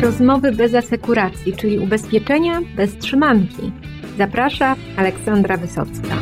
Rozmowy 0.00 0.52
bez 0.52 0.74
asekuracji, 0.74 1.56
czyli 1.56 1.78
ubezpieczenia 1.78 2.60
bez 2.76 2.98
trzymanki. 2.98 3.72
Zaprasza 4.18 4.76
Aleksandra 4.96 5.56
Wysocka. 5.56 6.16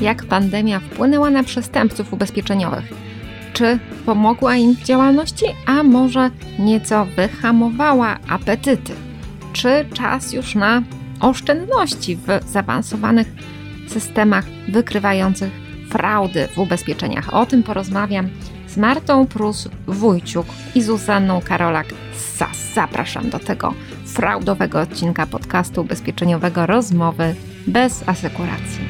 Jak 0.00 0.24
pandemia 0.24 0.80
wpłynęła 0.80 1.30
na 1.30 1.42
przestępców 1.42 2.12
ubezpieczeniowych? 2.12 2.84
Czy 3.52 3.78
pomogła 4.06 4.56
im 4.56 4.74
w 4.74 4.82
działalności, 4.82 5.44
a 5.66 5.82
może 5.82 6.30
nieco 6.58 7.06
wyhamowała 7.16 8.18
apetyty? 8.28 8.92
Czy 9.52 9.84
czas 9.94 10.32
już 10.32 10.54
na 10.54 10.82
oszczędności 11.20 12.16
w 12.16 12.50
zaawansowanych 12.50 13.26
systemach 13.86 14.44
wykrywających 14.68 15.52
fraudy 15.90 16.48
w 16.48 16.58
ubezpieczeniach? 16.58 17.34
O 17.34 17.46
tym 17.46 17.62
porozmawiam 17.62 18.28
z 18.68 18.76
Martą 18.76 19.26
Prus-Wójciuk 19.26 20.46
i 20.74 20.82
Zuzanną 20.82 21.40
Karolak 21.40 21.86
SAS. 22.12 22.72
Zapraszam 22.74 23.30
do 23.30 23.38
tego 23.38 23.74
fraudowego 24.06 24.80
odcinka 24.80 25.26
podcastu 25.26 25.80
ubezpieczeniowego 25.80 26.66
Rozmowy 26.66 27.34
bez 27.66 28.08
asekuracji. 28.08 28.84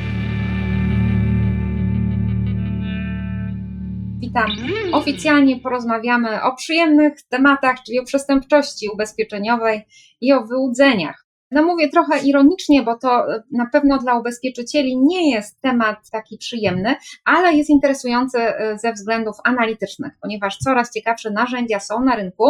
Witam. 4.19 4.51
Oficjalnie 4.93 5.61
porozmawiamy 5.61 6.43
o 6.43 6.55
przyjemnych 6.57 7.23
tematach, 7.23 7.77
czyli 7.87 8.01
o 8.01 8.05
przestępczości 8.05 8.89
ubezpieczeniowej 8.95 9.87
i 10.21 10.33
o 10.33 10.47
wyłudzeniach. 10.47 11.28
No 11.51 11.63
mówię 11.63 11.89
trochę 11.89 12.19
ironicznie, 12.19 12.83
bo 12.83 12.99
to 12.99 13.35
e, 13.35 13.43
na 13.53 13.67
pewno 13.73 13.99
dla 13.99 14.19
ubezpieczycieli 14.19 14.99
nie 14.99 15.31
jest 15.31 15.61
temat 15.61 16.11
taki 16.11 16.39
przyjemny, 16.39 16.95
ale 17.25 17.55
jest 17.55 17.71
interesujący 17.71 18.39
e, 18.39 18.79
ze 18.79 18.93
względów 18.93 19.37
analitycznych, 19.45 20.13
ponieważ 20.23 20.59
coraz 20.59 20.93
ciekawsze 20.93 21.31
narzędzia 21.31 21.81
są 21.81 22.05
na 22.05 22.17
rynku. 22.17 22.45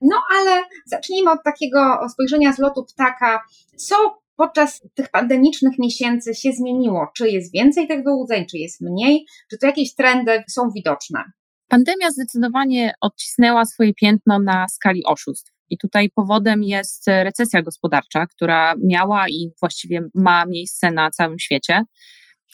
No 0.00 0.16
ale 0.38 0.62
zacznijmy 0.86 1.30
od 1.30 1.42
takiego 1.44 2.08
spojrzenia 2.12 2.52
z 2.52 2.58
lotu 2.58 2.84
ptaka. 2.84 3.42
Co 3.76 4.22
podczas 4.36 4.82
tych 4.94 5.10
pandemicznych 5.10 5.78
miesięcy 5.78 6.34
się 6.34 6.52
zmieniło? 6.52 7.06
Czy 7.16 7.28
jest 7.28 7.52
więcej 7.52 7.88
tych 7.88 8.04
wyłudzeń, 8.04 8.46
czy 8.50 8.58
jest 8.58 8.80
mniej? 8.80 9.26
Czy 9.50 9.58
to 9.58 9.66
jakieś 9.66 9.94
trendy 9.94 10.44
są 10.48 10.70
widoczne? 10.74 11.24
Pandemia 11.68 12.10
zdecydowanie 12.10 12.94
odcisnęła 13.00 13.64
swoje 13.64 13.94
piętno 13.94 14.38
na 14.38 14.68
skali 14.68 15.04
oszustw. 15.06 15.51
I 15.72 15.78
tutaj 15.78 16.10
powodem 16.10 16.62
jest 16.62 17.06
recesja 17.06 17.62
gospodarcza, 17.62 18.26
która 18.26 18.74
miała 18.84 19.28
i 19.28 19.50
właściwie 19.60 20.02
ma 20.14 20.46
miejsce 20.46 20.90
na 20.90 21.10
całym 21.10 21.38
świecie. 21.38 21.82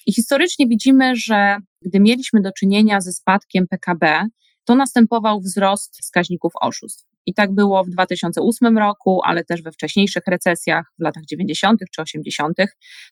I 0.06 0.12
historycznie 0.12 0.66
widzimy, 0.66 1.16
że 1.16 1.56
gdy 1.82 2.00
mieliśmy 2.00 2.42
do 2.42 2.52
czynienia 2.52 3.00
ze 3.00 3.12
spadkiem 3.12 3.66
PKB, 3.70 4.24
to 4.64 4.74
następował 4.74 5.40
wzrost 5.40 5.98
wskaźników 6.02 6.52
oszustw. 6.60 7.04
I 7.26 7.34
tak 7.34 7.54
było 7.54 7.84
w 7.84 7.90
2008 7.90 8.78
roku, 8.78 9.20
ale 9.24 9.44
też 9.44 9.62
we 9.62 9.72
wcześniejszych 9.72 10.22
recesjach 10.26 10.86
w 10.98 11.02
latach 11.02 11.24
90. 11.24 11.80
czy 11.92 12.02
80. 12.02 12.56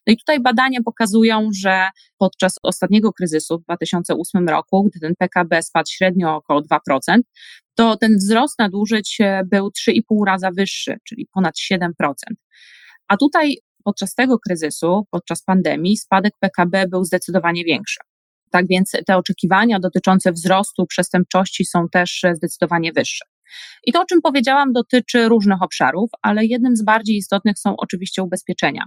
No 0.07 0.13
i 0.13 0.17
tutaj 0.17 0.39
badania 0.39 0.79
pokazują, 0.85 1.49
że 1.61 1.89
podczas 2.17 2.55
ostatniego 2.63 3.13
kryzysu 3.13 3.59
w 3.59 3.63
2008 3.63 4.49
roku, 4.49 4.83
gdy 4.83 4.99
ten 4.99 5.13
PKB 5.19 5.63
spadł 5.63 5.89
średnio 5.91 6.35
około 6.35 6.61
2%, 6.61 7.19
to 7.77 7.97
ten 7.97 8.17
wzrost 8.17 8.59
nadużyć 8.59 9.17
e, 9.19 9.43
był 9.45 9.67
3,5 9.67 10.25
raza 10.25 10.51
wyższy, 10.51 10.97
czyli 11.03 11.27
ponad 11.33 11.55
7%. 11.71 11.89
A 13.07 13.17
tutaj 13.17 13.57
podczas 13.83 14.15
tego 14.15 14.39
kryzysu, 14.39 15.07
podczas 15.11 15.43
pandemii, 15.43 15.97
spadek 15.97 16.33
PKB 16.39 16.87
był 16.87 17.03
zdecydowanie 17.03 17.63
większy. 17.63 17.99
Tak 18.51 18.67
więc 18.67 18.91
te 19.05 19.17
oczekiwania 19.17 19.79
dotyczące 19.79 20.31
wzrostu 20.31 20.85
przestępczości 20.85 21.65
są 21.65 21.89
też 21.91 22.23
e, 22.23 22.35
zdecydowanie 22.35 22.93
wyższe. 22.93 23.25
I 23.83 23.91
to, 23.91 24.01
o 24.01 24.05
czym 24.05 24.21
powiedziałam, 24.21 24.73
dotyczy 24.73 25.29
różnych 25.29 25.61
obszarów, 25.61 26.09
ale 26.21 26.45
jednym 26.45 26.75
z 26.75 26.83
bardziej 26.83 27.15
istotnych 27.15 27.59
są 27.59 27.75
oczywiście 27.77 28.23
ubezpieczenia, 28.23 28.85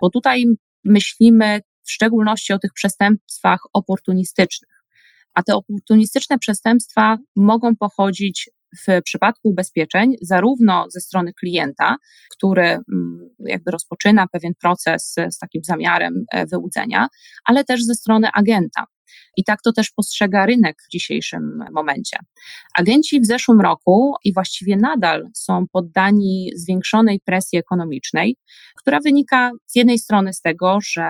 bo 0.00 0.10
tutaj 0.10 0.44
myślimy 0.84 1.60
w 1.84 1.92
szczególności 1.92 2.52
o 2.52 2.58
tych 2.58 2.72
przestępstwach 2.72 3.60
oportunistycznych. 3.72 4.81
A 5.34 5.42
te 5.42 5.54
oportunistyczne 5.54 6.38
przestępstwa 6.38 7.18
mogą 7.36 7.76
pochodzić 7.76 8.50
w 8.78 9.02
przypadku 9.04 9.48
ubezpieczeń 9.48 10.14
zarówno 10.22 10.86
ze 10.90 11.00
strony 11.00 11.32
klienta, 11.32 11.96
który 12.30 12.62
mm, 12.62 13.28
jakby 13.38 13.70
rozpoczyna 13.70 14.26
pewien 14.32 14.52
proces 14.60 15.14
z 15.30 15.38
takim 15.38 15.64
zamiarem 15.64 16.24
e, 16.32 16.46
wyłudzenia, 16.46 17.08
ale 17.44 17.64
też 17.64 17.84
ze 17.84 17.94
strony 17.94 18.28
agenta. 18.34 18.84
I 19.36 19.44
tak 19.44 19.62
to 19.62 19.72
też 19.72 19.90
postrzega 19.90 20.46
rynek 20.46 20.76
w 20.86 20.90
dzisiejszym 20.92 21.64
momencie. 21.72 22.16
Agenci 22.78 23.20
w 23.20 23.26
zeszłym 23.26 23.60
roku 23.60 24.14
i 24.24 24.34
właściwie 24.34 24.76
nadal 24.76 25.28
są 25.34 25.64
poddani 25.72 26.50
zwiększonej 26.56 27.20
presji 27.24 27.58
ekonomicznej, 27.58 28.36
która 28.78 29.00
wynika 29.00 29.50
z 29.66 29.76
jednej 29.76 29.98
strony 29.98 30.32
z 30.32 30.40
tego, 30.40 30.78
że 30.84 31.04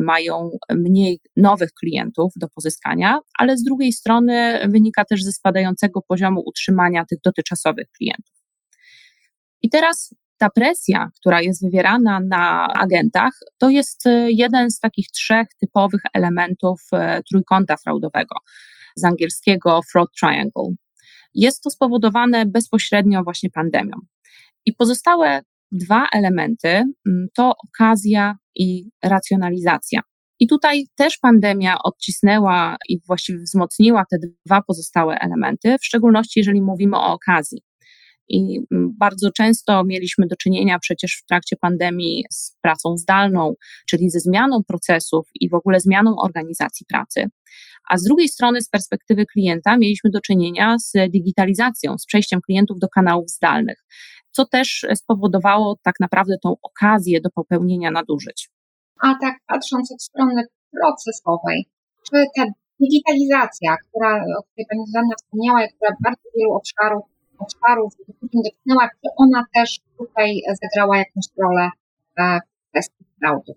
mają 0.00 0.50
mniej 0.70 1.20
nowych 1.36 1.70
klientów 1.72 2.32
do 2.36 2.48
pozyskania, 2.48 3.18
ale 3.38 3.56
z 3.56 3.62
drugiej 3.62 3.92
strony 3.92 4.60
wynika 4.68 5.04
też 5.04 5.24
ze 5.24 5.32
spadającego 5.32 6.02
poziomu 6.02 6.42
utrzymania 6.46 7.04
tych 7.04 7.18
dotychczasowych 7.24 7.86
klientów. 7.98 8.34
I 9.62 9.70
teraz 9.70 10.14
ta 10.38 10.50
presja, 10.50 11.10
która 11.20 11.40
jest 11.40 11.64
wywierana 11.64 12.20
na 12.20 12.66
agentach, 12.66 13.32
to 13.58 13.70
jest 13.70 14.06
e, 14.06 14.30
jeden 14.30 14.70
z 14.70 14.80
takich 14.80 15.06
trzech 15.06 15.46
typowych 15.60 16.00
elementów 16.14 16.80
e, 16.92 17.22
trójkąta 17.30 17.76
fraudowego, 17.76 18.36
z 18.96 19.04
angielskiego 19.04 19.80
fraud 19.92 20.10
triangle. 20.20 20.74
Jest 21.34 21.62
to 21.62 21.70
spowodowane 21.70 22.46
bezpośrednio 22.46 23.24
właśnie 23.24 23.50
pandemią. 23.50 23.96
I 24.66 24.72
pozostałe 24.72 25.40
dwa 25.72 26.06
elementy 26.12 26.68
mm, 26.68 27.26
to 27.34 27.52
okazja 27.68 28.36
i 28.54 28.84
racjonalizacja. 29.04 30.00
I 30.40 30.46
tutaj 30.46 30.84
też 30.96 31.18
pandemia 31.18 31.76
odcisnęła 31.84 32.76
i 32.88 33.00
właściwie 33.06 33.38
wzmocniła 33.38 34.04
te 34.10 34.16
dwa 34.46 34.62
pozostałe 34.62 35.18
elementy, 35.18 35.76
w 35.78 35.84
szczególności 35.84 36.40
jeżeli 36.40 36.62
mówimy 36.62 36.96
o 36.96 37.12
okazji. 37.12 37.62
I 38.28 38.60
mm, 38.72 38.94
bardzo 38.98 39.30
często 39.30 39.84
mieliśmy 39.84 40.26
do 40.26 40.36
czynienia 40.36 40.78
przecież 40.78 41.20
w 41.22 41.26
trakcie 41.26 41.56
pandemii 41.56 42.24
z 42.30 42.56
pracą 42.62 42.96
zdalną, 42.96 43.54
czyli 43.88 44.10
ze 44.10 44.20
zmianą 44.20 44.64
procesów 44.68 45.28
i 45.40 45.48
w 45.48 45.54
ogóle 45.54 45.80
zmianą 45.80 46.16
organizacji 46.24 46.86
pracy. 46.88 47.28
A 47.88 47.96
z 47.98 48.02
drugiej 48.02 48.28
strony, 48.28 48.62
z 48.62 48.68
perspektywy 48.68 49.26
klienta, 49.26 49.76
mieliśmy 49.78 50.10
do 50.10 50.20
czynienia 50.20 50.76
z 50.78 50.92
digitalizacją, 51.10 51.98
z 51.98 52.06
przejściem 52.06 52.40
klientów 52.40 52.78
do 52.78 52.88
kanałów 52.88 53.30
zdalnych, 53.30 53.84
co 54.36 54.46
też 54.46 54.86
spowodowało 54.94 55.76
tak 55.82 56.00
naprawdę 56.00 56.34
tą 56.42 56.56
okazję 56.62 57.20
do 57.20 57.30
popełnienia 57.30 57.90
nadużyć. 57.90 58.50
A 59.00 59.14
tak 59.20 59.34
patrząc 59.46 59.92
od 59.92 60.02
strony 60.02 60.42
procesowej, 60.72 61.66
czy 62.02 62.24
ta 62.36 62.42
digitalizacja, 62.80 63.76
która, 63.76 64.24
o 64.38 64.42
której 64.42 64.66
Pani 64.70 64.86
Zuzanna 64.86 65.14
wspomniała, 65.16 65.60
która 65.68 65.96
bardzo 66.04 66.28
wielu 66.36 66.52
obszarów 66.54 67.04
obszarów 67.38 67.92
dotknęła, 68.22 68.88
czy 68.88 69.10
ona 69.16 69.44
też 69.54 69.80
tutaj 69.98 70.40
zagrała 70.62 70.96
jakąś 70.98 71.24
rolę 71.42 71.70
e, 72.18 72.40
w 72.40 72.70
kwestii 72.70 73.04
fraudu? 73.18 73.52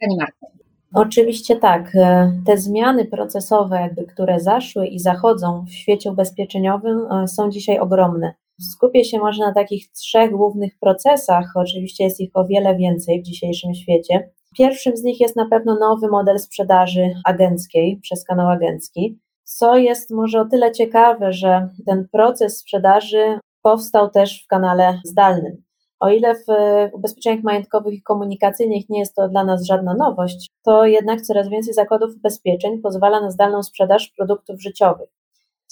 Pani 0.00 0.16
Marta. 0.16 0.46
Oczywiście 0.94 1.56
tak. 1.56 1.96
E, 1.96 2.32
te 2.46 2.58
zmiany 2.58 3.04
procesowe, 3.04 3.94
które 4.08 4.40
zaszły 4.40 4.86
i 4.86 4.98
zachodzą 4.98 5.64
w 5.64 5.72
świecie 5.72 6.10
ubezpieczeniowym, 6.10 7.12
e, 7.12 7.28
są 7.28 7.50
dzisiaj 7.50 7.78
ogromne. 7.78 8.34
Skupię 8.60 9.04
się 9.04 9.18
może 9.18 9.44
na 9.44 9.54
takich 9.54 9.90
trzech 9.90 10.30
głównych 10.30 10.72
procesach, 10.80 11.52
oczywiście 11.54 12.04
jest 12.04 12.20
ich 12.20 12.30
o 12.34 12.46
wiele 12.46 12.76
więcej 12.76 13.20
w 13.20 13.24
dzisiejszym 13.24 13.74
świecie. 13.74 14.30
Pierwszym 14.58 14.96
z 14.96 15.02
nich 15.02 15.20
jest 15.20 15.36
na 15.36 15.48
pewno 15.48 15.78
nowy 15.78 16.08
model 16.08 16.38
sprzedaży 16.38 17.14
agenckiej 17.24 17.98
przez 18.02 18.24
kanał 18.24 18.48
agencki 18.48 19.18
co 19.44 19.76
jest 19.76 20.10
może 20.10 20.40
o 20.40 20.44
tyle 20.44 20.72
ciekawe, 20.72 21.32
że 21.32 21.68
ten 21.86 22.08
proces 22.12 22.58
sprzedaży 22.58 23.38
powstał 23.62 24.10
też 24.10 24.44
w 24.44 24.46
kanale 24.46 25.00
zdalnym. 25.04 25.62
O 26.00 26.10
ile 26.10 26.34
w 26.34 26.46
ubezpieczeniach 26.92 27.44
majątkowych 27.44 27.94
i 27.94 28.02
komunikacyjnych 28.02 28.88
nie 28.88 28.98
jest 28.98 29.14
to 29.14 29.28
dla 29.28 29.44
nas 29.44 29.66
żadna 29.66 29.94
nowość, 29.94 30.50
to 30.64 30.86
jednak 30.86 31.20
coraz 31.20 31.48
więcej 31.48 31.74
zakładów 31.74 32.16
ubezpieczeń 32.16 32.80
pozwala 32.80 33.20
na 33.20 33.30
zdalną 33.30 33.62
sprzedaż 33.62 34.12
produktów 34.16 34.62
życiowych, 34.62 35.08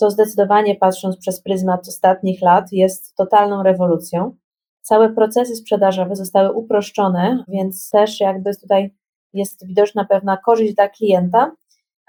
co 0.01 0.11
zdecydowanie 0.11 0.75
patrząc 0.75 1.17
przez 1.17 1.43
pryzmat 1.43 1.89
ostatnich 1.89 2.43
lat 2.43 2.73
jest 2.73 3.17
totalną 3.17 3.63
rewolucją. 3.63 4.37
Całe 4.83 5.09
procesy 5.09 5.57
sprzedażowe 5.57 6.17
zostały 6.17 6.53
uproszczone, 6.53 7.45
więc 7.49 7.91
też 7.91 8.21
jakby 8.21 8.57
tutaj 8.57 8.95
jest 9.33 9.67
widoczna 9.67 10.05
pewna 10.05 10.37
korzyść 10.37 10.75
dla 10.75 10.89
klienta, 10.89 11.53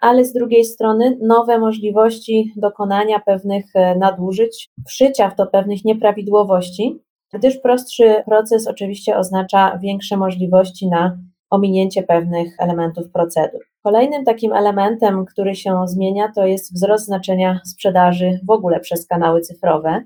ale 0.01 0.25
z 0.25 0.33
drugiej 0.33 0.65
strony 0.65 1.17
nowe 1.21 1.59
możliwości 1.59 2.53
dokonania 2.55 3.19
pewnych 3.19 3.65
e, 3.75 3.95
nadużyć, 3.95 4.69
wszycia 4.87 5.29
w 5.29 5.35
to 5.35 5.47
pewnych 5.47 5.85
nieprawidłowości, 5.85 6.99
gdyż 7.33 7.57
prostszy 7.57 8.23
proces 8.25 8.67
oczywiście 8.67 9.17
oznacza 9.17 9.79
większe 9.81 10.17
możliwości 10.17 10.87
na 10.87 11.17
ominięcie 11.51 12.03
pewnych 12.03 12.55
elementów 12.59 13.11
procedur. 13.13 13.61
Kolejnym 13.83 14.25
takim 14.25 14.53
elementem, 14.53 15.25
który 15.25 15.55
się 15.55 15.87
zmienia, 15.87 16.31
to 16.35 16.45
jest 16.45 16.73
wzrost 16.73 17.05
znaczenia 17.05 17.59
sprzedaży 17.65 18.39
w 18.47 18.49
ogóle 18.49 18.79
przez 18.79 19.07
kanały 19.07 19.41
cyfrowe. 19.41 20.03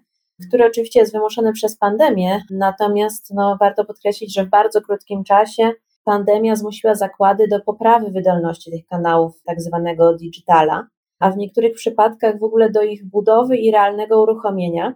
który 0.47 0.65
oczywiście 0.65 1.00
jest 1.00 1.13
wymuszony 1.13 1.53
przez 1.53 1.77
pandemię, 1.77 2.42
natomiast 2.51 3.33
no, 3.33 3.57
warto 3.59 3.86
podkreślić, 3.86 4.36
że 4.36 4.45
w 4.45 4.50
bardzo 4.50 4.81
krótkim 4.81 5.24
czasie 5.24 5.71
pandemia 6.03 6.56
zmusiła 6.56 6.95
zakłady 6.95 7.48
do 7.48 7.59
poprawy 7.59 8.12
wydolności 8.12 8.71
tych 8.71 8.86
kanałów 8.86 9.41
tak 9.45 9.62
zwanego 9.62 10.13
digitala, 10.13 10.88
a 11.19 11.31
w 11.31 11.38
niektórych 11.38 11.74
przypadkach 11.74 12.39
w 12.39 12.44
ogóle 12.44 12.69
do 12.69 12.81
ich 12.81 13.09
budowy 13.09 13.57
i 13.57 13.71
realnego 13.71 14.21
uruchomienia. 14.21 14.94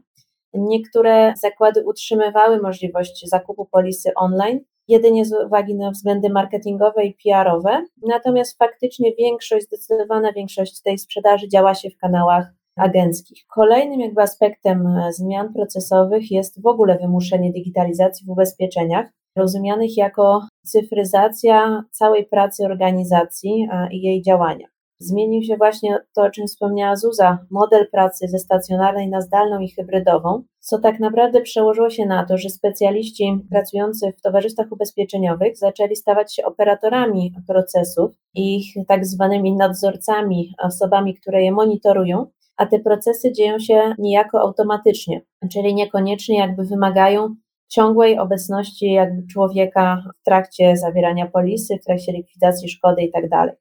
Niektóre 0.53 1.33
zakłady 1.37 1.83
utrzymywały 1.85 2.61
możliwość 2.61 3.29
zakupu 3.29 3.65
polisy 3.65 4.11
online, 4.15 4.59
jedynie 4.89 5.25
z 5.25 5.33
uwagi 5.45 5.75
na 5.75 5.91
względy 5.91 6.29
marketingowe 6.29 7.05
i 7.05 7.17
PR-owe, 7.23 7.85
natomiast 8.07 8.57
faktycznie 8.57 9.15
większość, 9.15 9.65
zdecydowana 9.65 10.33
większość 10.33 10.81
tej 10.81 10.97
sprzedaży 10.97 11.47
działa 11.47 11.75
się 11.75 11.89
w 11.89 11.97
kanałach 11.97 12.47
agenckich. 12.75 13.45
Kolejnym 13.47 13.99
jakby 13.99 14.21
aspektem 14.21 14.87
e, 14.87 15.13
zmian 15.13 15.53
procesowych 15.53 16.31
jest 16.31 16.61
w 16.61 16.67
ogóle 16.67 16.97
wymuszenie 16.97 17.51
digitalizacji 17.51 18.25
w 18.25 18.29
ubezpieczeniach, 18.29 19.05
rozumianych 19.35 19.97
jako 19.97 20.47
cyfryzacja 20.65 21.83
całej 21.91 22.25
pracy 22.25 22.65
organizacji 22.65 23.67
i 23.91 24.01
jej 24.01 24.21
działania. 24.21 24.67
Zmienił 25.01 25.43
się 25.43 25.57
właśnie 25.57 25.97
to, 26.15 26.21
o 26.21 26.29
czym 26.29 26.47
wspomniała 26.47 26.95
Zuza, 26.95 27.45
model 27.51 27.89
pracy 27.91 28.27
ze 28.27 28.39
stacjonarnej 28.39 29.09
na 29.09 29.21
zdalną 29.21 29.59
i 29.59 29.69
hybrydową, 29.69 30.43
co 30.59 30.79
tak 30.79 30.99
naprawdę 30.99 31.41
przełożyło 31.41 31.89
się 31.89 32.05
na 32.05 32.25
to, 32.25 32.37
że 32.37 32.49
specjaliści 32.49 33.39
pracujący 33.49 34.13
w 34.17 34.21
towarzystwach 34.21 34.71
ubezpieczeniowych 34.71 35.57
zaczęli 35.57 35.95
stawać 35.95 36.35
się 36.35 36.45
operatorami 36.45 37.33
procesów 37.47 38.11
i 38.35 38.57
ich 38.57 38.87
tak 38.87 39.05
zwanymi 39.05 39.55
nadzorcami, 39.55 40.53
osobami, 40.59 41.15
które 41.15 41.43
je 41.43 41.51
monitorują, 41.51 42.25
a 42.57 42.65
te 42.65 42.79
procesy 42.79 43.31
dzieją 43.31 43.59
się 43.59 43.95
niejako 43.97 44.41
automatycznie, 44.41 45.21
czyli 45.51 45.75
niekoniecznie 45.75 46.39
jakby 46.39 46.63
wymagają 46.63 47.35
ciągłej 47.69 48.19
obecności 48.19 48.91
jakby 48.91 49.27
człowieka 49.27 50.03
w 50.21 50.25
trakcie 50.25 50.77
zawierania 50.77 51.27
polisy, 51.27 51.77
w 51.81 51.85
trakcie 51.85 52.11
likwidacji 52.11 52.69
szkody 52.69 53.01
itd. 53.01 53.55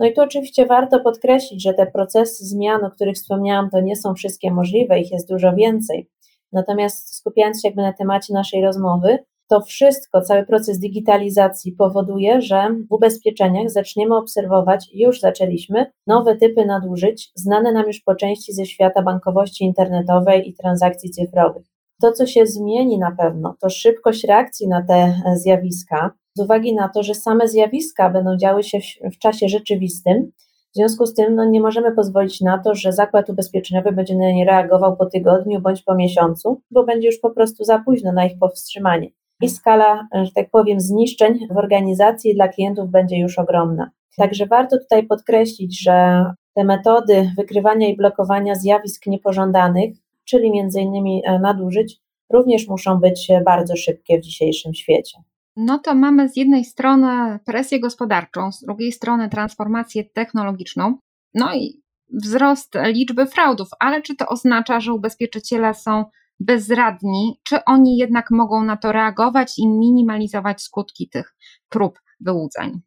No 0.00 0.06
i 0.06 0.12
tu 0.12 0.20
oczywiście 0.20 0.66
warto 0.66 1.00
podkreślić, 1.00 1.62
że 1.62 1.74
te 1.74 1.86
procesy 1.86 2.44
zmian, 2.44 2.84
o 2.84 2.90
których 2.90 3.14
wspomniałam, 3.14 3.70
to 3.70 3.80
nie 3.80 3.96
są 3.96 4.14
wszystkie 4.14 4.50
możliwe, 4.50 5.00
ich 5.00 5.12
jest 5.12 5.28
dużo 5.28 5.54
więcej. 5.54 6.08
Natomiast 6.52 7.14
skupiając 7.14 7.62
się 7.62 7.68
jakby 7.68 7.82
na 7.82 7.92
temacie 7.92 8.34
naszej 8.34 8.62
rozmowy, 8.62 9.18
to 9.48 9.60
wszystko, 9.60 10.20
cały 10.20 10.46
proces 10.46 10.78
digitalizacji 10.78 11.72
powoduje, 11.72 12.42
że 12.42 12.68
w 12.90 12.92
ubezpieczeniach 12.92 13.70
zaczniemy 13.70 14.16
obserwować, 14.16 14.90
już 14.94 15.20
zaczęliśmy, 15.20 15.86
nowe 16.06 16.36
typy 16.36 16.66
nadużyć, 16.66 17.32
znane 17.34 17.72
nam 17.72 17.86
już 17.86 18.00
po 18.00 18.14
części 18.14 18.52
ze 18.52 18.66
świata 18.66 19.02
bankowości 19.02 19.64
internetowej 19.64 20.48
i 20.48 20.54
transakcji 20.54 21.10
cyfrowych. 21.10 21.66
To, 22.02 22.12
co 22.12 22.26
się 22.26 22.46
zmieni 22.46 22.98
na 22.98 23.16
pewno, 23.18 23.54
to 23.60 23.68
szybkość 23.68 24.24
reakcji 24.24 24.68
na 24.68 24.82
te 24.86 25.22
zjawiska, 25.36 26.10
z 26.34 26.40
uwagi 26.40 26.74
na 26.74 26.88
to, 26.88 27.02
że 27.02 27.14
same 27.14 27.48
zjawiska 27.48 28.10
będą 28.10 28.36
działy 28.36 28.62
się 28.62 28.78
w, 28.80 29.14
w 29.14 29.18
czasie 29.18 29.48
rzeczywistym. 29.48 30.32
W 30.72 30.76
związku 30.76 31.06
z 31.06 31.14
tym 31.14 31.34
no, 31.34 31.44
nie 31.44 31.60
możemy 31.60 31.92
pozwolić 31.92 32.40
na 32.40 32.58
to, 32.58 32.74
że 32.74 32.92
zakład 32.92 33.30
ubezpieczeniowy 33.30 33.92
będzie 33.92 34.16
na 34.16 34.32
nie 34.32 34.44
reagował 34.44 34.96
po 34.96 35.06
tygodniu 35.06 35.60
bądź 35.60 35.82
po 35.82 35.94
miesiącu, 35.94 36.60
bo 36.70 36.84
będzie 36.84 37.06
już 37.06 37.18
po 37.18 37.30
prostu 37.30 37.64
za 37.64 37.78
późno 37.78 38.12
na 38.12 38.26
ich 38.26 38.38
powstrzymanie. 38.38 39.10
I 39.42 39.48
skala, 39.48 40.08
że 40.22 40.30
tak 40.34 40.50
powiem, 40.50 40.80
zniszczeń 40.80 41.38
w 41.50 41.56
organizacji 41.56 42.34
dla 42.34 42.48
klientów 42.48 42.90
będzie 42.90 43.18
już 43.18 43.38
ogromna. 43.38 43.90
Także 44.16 44.46
warto 44.46 44.78
tutaj 44.78 45.06
podkreślić, 45.06 45.82
że 45.82 46.24
te 46.54 46.64
metody 46.64 47.30
wykrywania 47.36 47.88
i 47.88 47.96
blokowania 47.96 48.54
zjawisk 48.54 49.06
niepożądanych, 49.06 49.94
czyli 50.24 50.48
innymi 50.76 51.22
e, 51.24 51.38
nadużyć, 51.38 52.00
również 52.30 52.68
muszą 52.68 53.00
być 53.00 53.28
bardzo 53.44 53.76
szybkie 53.76 54.18
w 54.18 54.22
dzisiejszym 54.22 54.74
świecie 54.74 55.18
no 55.56 55.78
to 55.78 55.94
mamy 55.94 56.28
z 56.28 56.36
jednej 56.36 56.64
strony 56.64 57.38
presję 57.44 57.80
gospodarczą, 57.80 58.52
z 58.52 58.60
drugiej 58.60 58.92
strony 58.92 59.28
transformację 59.28 60.04
technologiczną, 60.04 60.98
no 61.34 61.54
i 61.54 61.82
wzrost 62.12 62.74
liczby 62.84 63.26
fraudów, 63.26 63.68
ale 63.80 64.02
czy 64.02 64.16
to 64.16 64.26
oznacza, 64.26 64.80
że 64.80 64.92
ubezpieczyciele 64.92 65.74
są 65.74 66.04
bezradni, 66.40 67.40
czy 67.44 67.64
oni 67.64 67.96
jednak 67.96 68.30
mogą 68.30 68.64
na 68.64 68.76
to 68.76 68.92
reagować 68.92 69.58
i 69.58 69.68
minimalizować 69.68 70.62
skutki 70.62 71.08
tych 71.08 71.34
prób 71.68 71.98
wyłudzeń? 72.20 72.80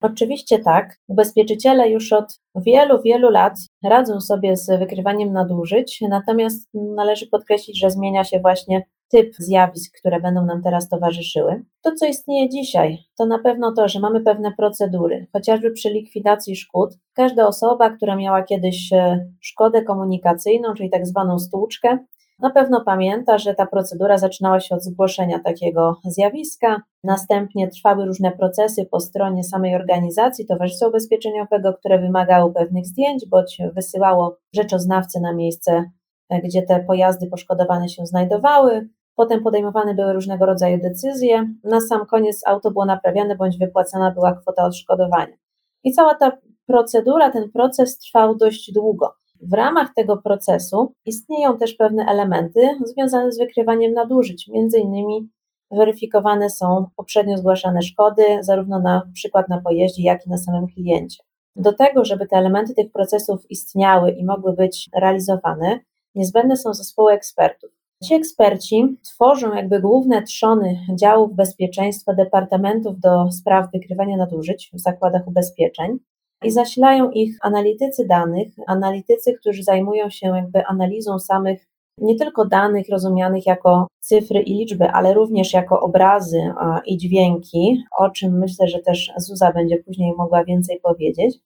Oczywiście 0.00 0.58
tak. 0.58 0.96
Ubezpieczyciele 1.08 1.90
już 1.90 2.12
od 2.12 2.40
wielu, 2.56 3.02
wielu 3.02 3.30
lat 3.30 3.58
radzą 3.84 4.20
sobie 4.20 4.56
z 4.56 4.78
wykrywaniem 4.78 5.32
nadużyć, 5.32 6.00
natomiast 6.08 6.68
należy 6.74 7.26
podkreślić, 7.26 7.80
że 7.80 7.90
zmienia 7.90 8.24
się 8.24 8.40
właśnie 8.40 8.82
typ 9.08 9.34
zjawisk, 9.38 9.98
które 9.98 10.20
będą 10.20 10.44
nam 10.44 10.62
teraz 10.62 10.88
towarzyszyły. 10.88 11.64
To, 11.82 11.92
co 11.92 12.06
istnieje 12.06 12.48
dzisiaj, 12.48 12.98
to 13.18 13.26
na 13.26 13.38
pewno 13.38 13.72
to, 13.72 13.88
że 13.88 14.00
mamy 14.00 14.20
pewne 14.20 14.52
procedury, 14.52 15.26
chociażby 15.32 15.70
przy 15.70 15.90
likwidacji 15.90 16.56
szkód. 16.56 16.94
Każda 17.14 17.46
osoba, 17.46 17.90
która 17.90 18.16
miała 18.16 18.42
kiedyś 18.42 18.92
e, 18.92 19.28
szkodę 19.40 19.82
komunikacyjną, 19.82 20.74
czyli 20.74 20.90
tak 20.90 21.06
zwaną 21.06 21.38
stłuczkę, 21.38 21.98
na 22.38 22.50
pewno 22.50 22.84
pamięta, 22.84 23.38
że 23.38 23.54
ta 23.54 23.66
procedura 23.66 24.18
zaczynała 24.18 24.60
się 24.60 24.74
od 24.74 24.84
zgłoszenia 24.84 25.38
takiego 25.38 26.00
zjawiska, 26.04 26.82
następnie 27.04 27.68
trwały 27.68 28.06
różne 28.06 28.32
procesy 28.32 28.86
po 28.90 29.00
stronie 29.00 29.44
samej 29.44 29.74
organizacji 29.74 30.46
Towarzystwa 30.46 30.88
Ubezpieczeniowego, 30.88 31.74
które 31.74 31.98
wymagały 31.98 32.52
pewnych 32.52 32.86
zdjęć, 32.86 33.26
bądź 33.28 33.58
wysyłało 33.74 34.36
rzeczoznawcę 34.54 35.20
na 35.20 35.34
miejsce, 35.34 35.90
e, 36.28 36.40
gdzie 36.40 36.62
te 36.62 36.84
pojazdy 36.84 37.26
poszkodowane 37.26 37.88
się 37.88 38.06
znajdowały. 38.06 38.88
Potem 39.16 39.42
podejmowane 39.42 39.94
były 39.94 40.12
różnego 40.12 40.46
rodzaju 40.46 40.78
decyzje. 40.82 41.54
Na 41.64 41.80
sam 41.80 42.06
koniec 42.06 42.40
auto 42.46 42.70
było 42.70 42.84
naprawiane 42.84 43.36
bądź 43.36 43.58
wypłacana 43.58 44.10
była 44.10 44.34
kwota 44.34 44.64
odszkodowania. 44.64 45.36
I 45.84 45.92
cała 45.92 46.14
ta 46.14 46.32
procedura, 46.66 47.30
ten 47.30 47.50
proces 47.50 47.98
trwał 47.98 48.36
dość 48.36 48.72
długo. 48.72 49.14
W 49.40 49.52
ramach 49.52 49.94
tego 49.94 50.16
procesu 50.16 50.92
istnieją 51.04 51.58
też 51.58 51.74
pewne 51.74 52.06
elementy 52.06 52.60
związane 52.84 53.32
z 53.32 53.38
wykrywaniem 53.38 53.92
nadużyć, 53.92 54.48
między 54.48 54.78
innymi 54.78 55.28
weryfikowane 55.70 56.50
są 56.50 56.86
poprzednio 56.96 57.38
zgłaszane 57.38 57.82
szkody, 57.82 58.22
zarówno 58.40 58.78
na 58.80 59.02
przykład 59.14 59.48
na 59.48 59.60
pojeździe, 59.60 60.02
jak 60.02 60.26
i 60.26 60.30
na 60.30 60.38
samym 60.38 60.66
kliencie. 60.66 61.22
Do 61.56 61.72
tego, 61.72 62.04
żeby 62.04 62.26
te 62.26 62.36
elementy 62.36 62.74
tych 62.74 62.92
procesów 62.92 63.50
istniały 63.50 64.10
i 64.10 64.24
mogły 64.24 64.52
być 64.52 64.90
realizowane, 64.94 65.80
niezbędne 66.14 66.56
są 66.56 66.74
zespoły 66.74 67.12
ekspertów. 67.12 67.75
Ci 68.04 68.14
eksperci 68.14 68.96
tworzą 69.04 69.54
jakby 69.54 69.80
główne 69.80 70.22
trzony 70.22 70.80
działów 71.00 71.34
bezpieczeństwa 71.34 72.14
departamentów 72.14 73.00
do 73.00 73.30
spraw 73.30 73.70
wykrywania 73.74 74.16
nadużyć 74.16 74.70
w 74.72 74.80
zakładach 74.80 75.28
ubezpieczeń 75.28 75.98
i 76.44 76.50
zasilają 76.50 77.10
ich 77.10 77.38
analitycy 77.42 78.06
danych, 78.06 78.48
analitycy, 78.66 79.32
którzy 79.40 79.62
zajmują 79.62 80.10
się 80.10 80.26
jakby 80.26 80.66
analizą 80.66 81.18
samych 81.18 81.66
nie 81.98 82.16
tylko 82.16 82.44
danych 82.44 82.88
rozumianych 82.88 83.46
jako 83.46 83.86
cyfry 84.00 84.42
i 84.42 84.54
liczby, 84.54 84.90
ale 84.90 85.14
również 85.14 85.52
jako 85.52 85.80
obrazy 85.80 86.54
i 86.86 86.96
dźwięki, 86.96 87.84
o 87.98 88.10
czym 88.10 88.38
myślę, 88.38 88.68
że 88.68 88.78
też 88.78 89.12
Zuza 89.16 89.52
będzie 89.52 89.76
później 89.76 90.12
mogła 90.16 90.44
więcej 90.44 90.80
powiedzieć. 90.82 91.38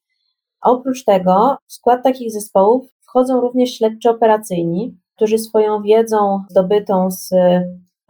Oprócz 0.63 1.05
tego 1.05 1.57
w 1.67 1.73
skład 1.73 2.03
takich 2.03 2.33
zespołów 2.33 2.87
wchodzą 3.01 3.41
również 3.41 3.75
śledczy 3.75 4.11
operacyjni, 4.11 4.99
którzy 5.21 5.39
swoją 5.39 5.83
wiedzą 5.83 6.43
zdobytą 6.51 7.11
z 7.11 7.31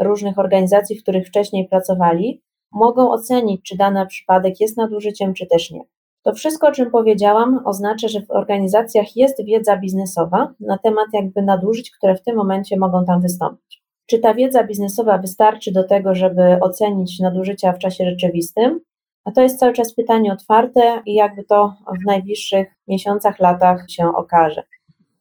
różnych 0.00 0.38
organizacji, 0.38 0.99
w 0.99 1.02
których 1.02 1.26
wcześniej 1.26 1.69
pracowali, 1.69 2.43
mogą 2.73 3.11
ocenić, 3.11 3.62
czy 3.62 3.76
dany 3.76 4.07
przypadek 4.07 4.61
jest 4.61 4.76
nadużyciem, 4.76 5.35
czy 5.35 5.47
też 5.47 5.71
nie. 5.71 5.81
To 6.23 6.33
wszystko, 6.33 6.69
o 6.69 6.73
czym 6.73 6.90
powiedziałam, 6.90 7.61
oznacza, 7.64 8.09
że 8.09 8.21
w 8.21 8.31
organizacjach 8.31 9.17
jest 9.17 9.45
wiedza 9.45 9.76
biznesowa 9.76 10.55
na 10.61 10.79
temat 10.79 11.07
jakby 11.12 11.43
nadużyć, 11.43 11.90
które 11.90 12.17
w 12.17 12.23
tym 12.23 12.37
momencie 12.37 12.76
mogą 12.79 13.05
tam 13.05 13.21
wystąpić. 13.21 13.83
Czy 14.07 14.19
ta 14.19 14.35
wiedza 14.35 14.64
biznesowa 14.64 15.19
wystarczy 15.19 15.73
do 15.73 15.85
tego, 15.85 16.14
żeby 16.14 16.43
ocenić 16.61 17.21
nadużycia 17.21 17.73
w 17.73 17.79
czasie 17.79 18.05
rzeczywistym? 18.05 18.81
A 19.25 19.31
to 19.31 19.43
jest 19.43 19.59
cały 19.59 19.73
czas 19.73 19.95
pytanie 19.95 20.33
otwarte 20.33 21.02
i 21.07 21.14
jakby 21.14 21.45
to 21.45 21.75
w 22.02 22.07
najbliższych 22.07 22.69
miesiącach, 22.88 23.38
latach 23.38 23.85
się 23.90 24.09
okaże. 24.17 24.62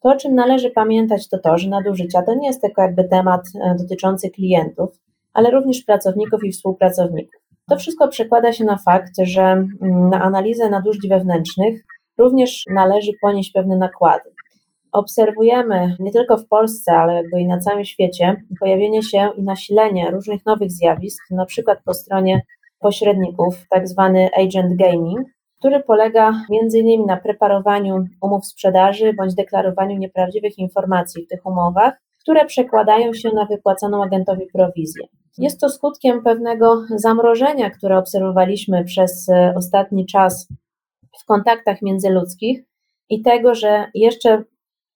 To, 0.04 0.10
o 0.10 0.16
czym 0.16 0.36
należy 0.36 0.70
pamiętać, 0.70 1.30
to 1.30 1.40
to, 1.40 1.58
że 1.58 1.70
nadużycia 1.70 2.22
to 2.22 2.36
nie 2.36 2.48
jest 2.48 2.62
tylko 2.62 2.82
jakby 2.82 3.04
temat 3.04 3.42
e, 3.64 3.76
dotyczący 3.76 4.30
klientów, 4.30 4.90
ale 5.34 5.52
również 5.52 5.82
pracowników 5.82 6.44
i 6.44 6.52
współpracowników. 6.52 7.42
To 7.70 7.78
wszystko 7.78 8.08
przekłada 8.08 8.54
się 8.54 8.64
na 8.64 8.78
fakt, 8.78 9.14
że 9.24 9.42
mm, 9.42 10.10
na 10.10 10.22
analizę 10.22 10.70
nadużyć 10.70 11.08
wewnętrznych 11.10 11.86
również 12.18 12.64
należy 12.70 13.12
ponieść 13.22 13.52
pewne 13.52 13.78
nakłady. 13.78 14.30
Obserwujemy 14.92 15.96
nie 16.00 16.12
tylko 16.12 16.38
w 16.38 16.48
Polsce, 16.48 16.92
ale 16.92 17.14
jakby 17.14 17.40
i 17.40 17.48
na 17.48 17.60
całym 17.60 17.86
świecie 17.86 18.44
pojawienie 18.60 19.04
się 19.04 19.30
i 19.38 19.44
nasilenie 19.44 20.12
różnych 20.12 20.46
nowych 20.46 20.72
zjawisk, 20.72 21.24
na 21.32 21.46
przykład 21.46 21.80
po 21.86 21.94
stronie 21.94 22.42
pośredników, 22.80 23.56
tak 23.70 23.88
zwany 23.88 24.30
agent 24.38 24.76
gaming, 24.76 25.28
który 25.60 25.84
polega 25.84 26.28
m.in. 26.30 27.06
na 27.06 27.18
preparowaniu 27.18 28.06
umów 28.22 28.46
sprzedaży 28.46 29.14
bądź 29.14 29.36
deklarowaniu 29.36 29.98
nieprawdziwych 29.98 30.58
informacji 30.58 31.26
w 31.26 31.28
tych 31.28 31.46
umowach, 31.46 31.94
które 32.22 32.46
przekładają 32.46 33.14
się 33.14 33.30
na 33.30 33.46
wypłaconą 33.46 34.04
agentowi 34.04 34.46
prowizję. 34.54 35.08
Jest 35.38 35.60
to 35.60 35.70
skutkiem 35.70 36.24
pewnego 36.24 36.84
zamrożenia, 36.96 37.70
które 37.70 37.98
obserwowaliśmy 37.98 38.84
przez 38.84 39.30
e, 39.30 39.54
ostatni 39.56 40.06
czas 40.06 40.48
w 41.22 41.26
kontaktach 41.26 41.82
międzyludzkich 41.82 42.64
i 43.10 43.22
tego, 43.22 43.56
że 43.56 43.86
jeszcze 43.94 44.44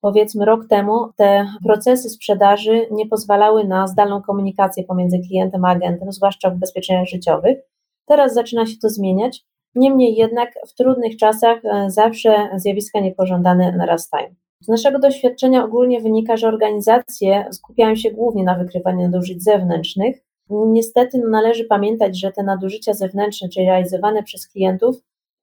powiedzmy 0.02 0.46
rok 0.46 0.68
temu 0.68 1.10
te 1.18 1.48
procesy 1.64 2.10
sprzedaży 2.10 2.88
nie 2.92 3.08
pozwalały 3.08 3.64
na 3.64 3.88
zdalną 3.88 4.22
komunikację 4.22 4.84
pomiędzy 4.84 5.20
klientem 5.28 5.66
a 5.66 5.70
agentem, 5.70 6.12
zwłaszcza 6.12 6.50
w 6.50 6.56
ubezpieczeniach 6.56 7.08
życiowych. 7.08 7.58
Teraz 8.06 8.34
zaczyna 8.34 8.66
się 8.66 8.78
to 8.82 8.90
zmieniać. 8.90 9.46
Niemniej 9.76 10.16
jednak 10.16 10.54
w 10.68 10.74
trudnych 10.74 11.18
czasach 11.18 11.66
e, 11.66 11.90
zawsze 11.90 12.50
zjawiska 12.56 13.00
niepożądane 13.00 13.72
narastają. 13.72 14.28
Z 14.62 14.68
naszego 14.68 15.00
doświadczenia 15.00 15.64
ogólnie 15.64 16.02
wynika, 16.02 16.38
że 16.38 16.48
organizacje 16.48 17.46
skupiają 17.52 17.96
się 17.96 18.12
głównie 18.12 18.44
na 18.44 18.56
wykrywaniu 18.56 19.02
nadużyć 19.02 19.44
zewnętrznych. 19.44 20.18
Niestety 20.50 21.22
należy 21.30 21.66
pamiętać, 21.66 22.20
że 22.20 22.32
te 22.32 22.44
nadużycia 22.44 22.94
zewnętrzne, 22.94 23.50
czyli 23.50 23.66
realizowane 23.66 24.24
przez 24.24 24.48
klientów, 24.48 24.96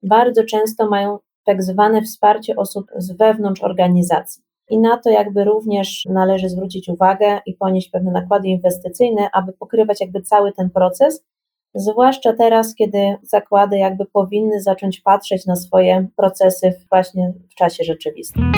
bardzo 0.03 0.43
często 0.43 0.89
mają 0.89 1.19
tak 1.45 1.63
zwane 1.63 2.01
wsparcie 2.01 2.55
osób 2.55 2.85
z 2.95 3.11
wewnątrz 3.17 3.63
organizacji. 3.63 4.43
I 4.69 4.79
na 4.79 4.97
to 4.97 5.09
jakby 5.09 5.43
również 5.43 6.05
należy 6.09 6.49
zwrócić 6.49 6.89
uwagę 6.89 7.39
i 7.45 7.53
ponieść 7.53 7.89
pewne 7.89 8.11
nakłady 8.11 8.47
inwestycyjne, 8.47 9.29
aby 9.33 9.53
pokrywać 9.53 10.01
jakby 10.01 10.21
cały 10.21 10.51
ten 10.53 10.69
proces, 10.69 11.25
zwłaszcza 11.75 12.33
teraz, 12.33 12.75
kiedy 12.75 13.15
zakłady 13.21 13.77
jakby 13.77 14.05
powinny 14.05 14.61
zacząć 14.61 15.01
patrzeć 15.01 15.45
na 15.45 15.55
swoje 15.55 16.07
procesy 16.15 16.73
właśnie 16.89 17.33
w 17.51 17.55
czasie 17.55 17.83
rzeczywistym. 17.83 18.51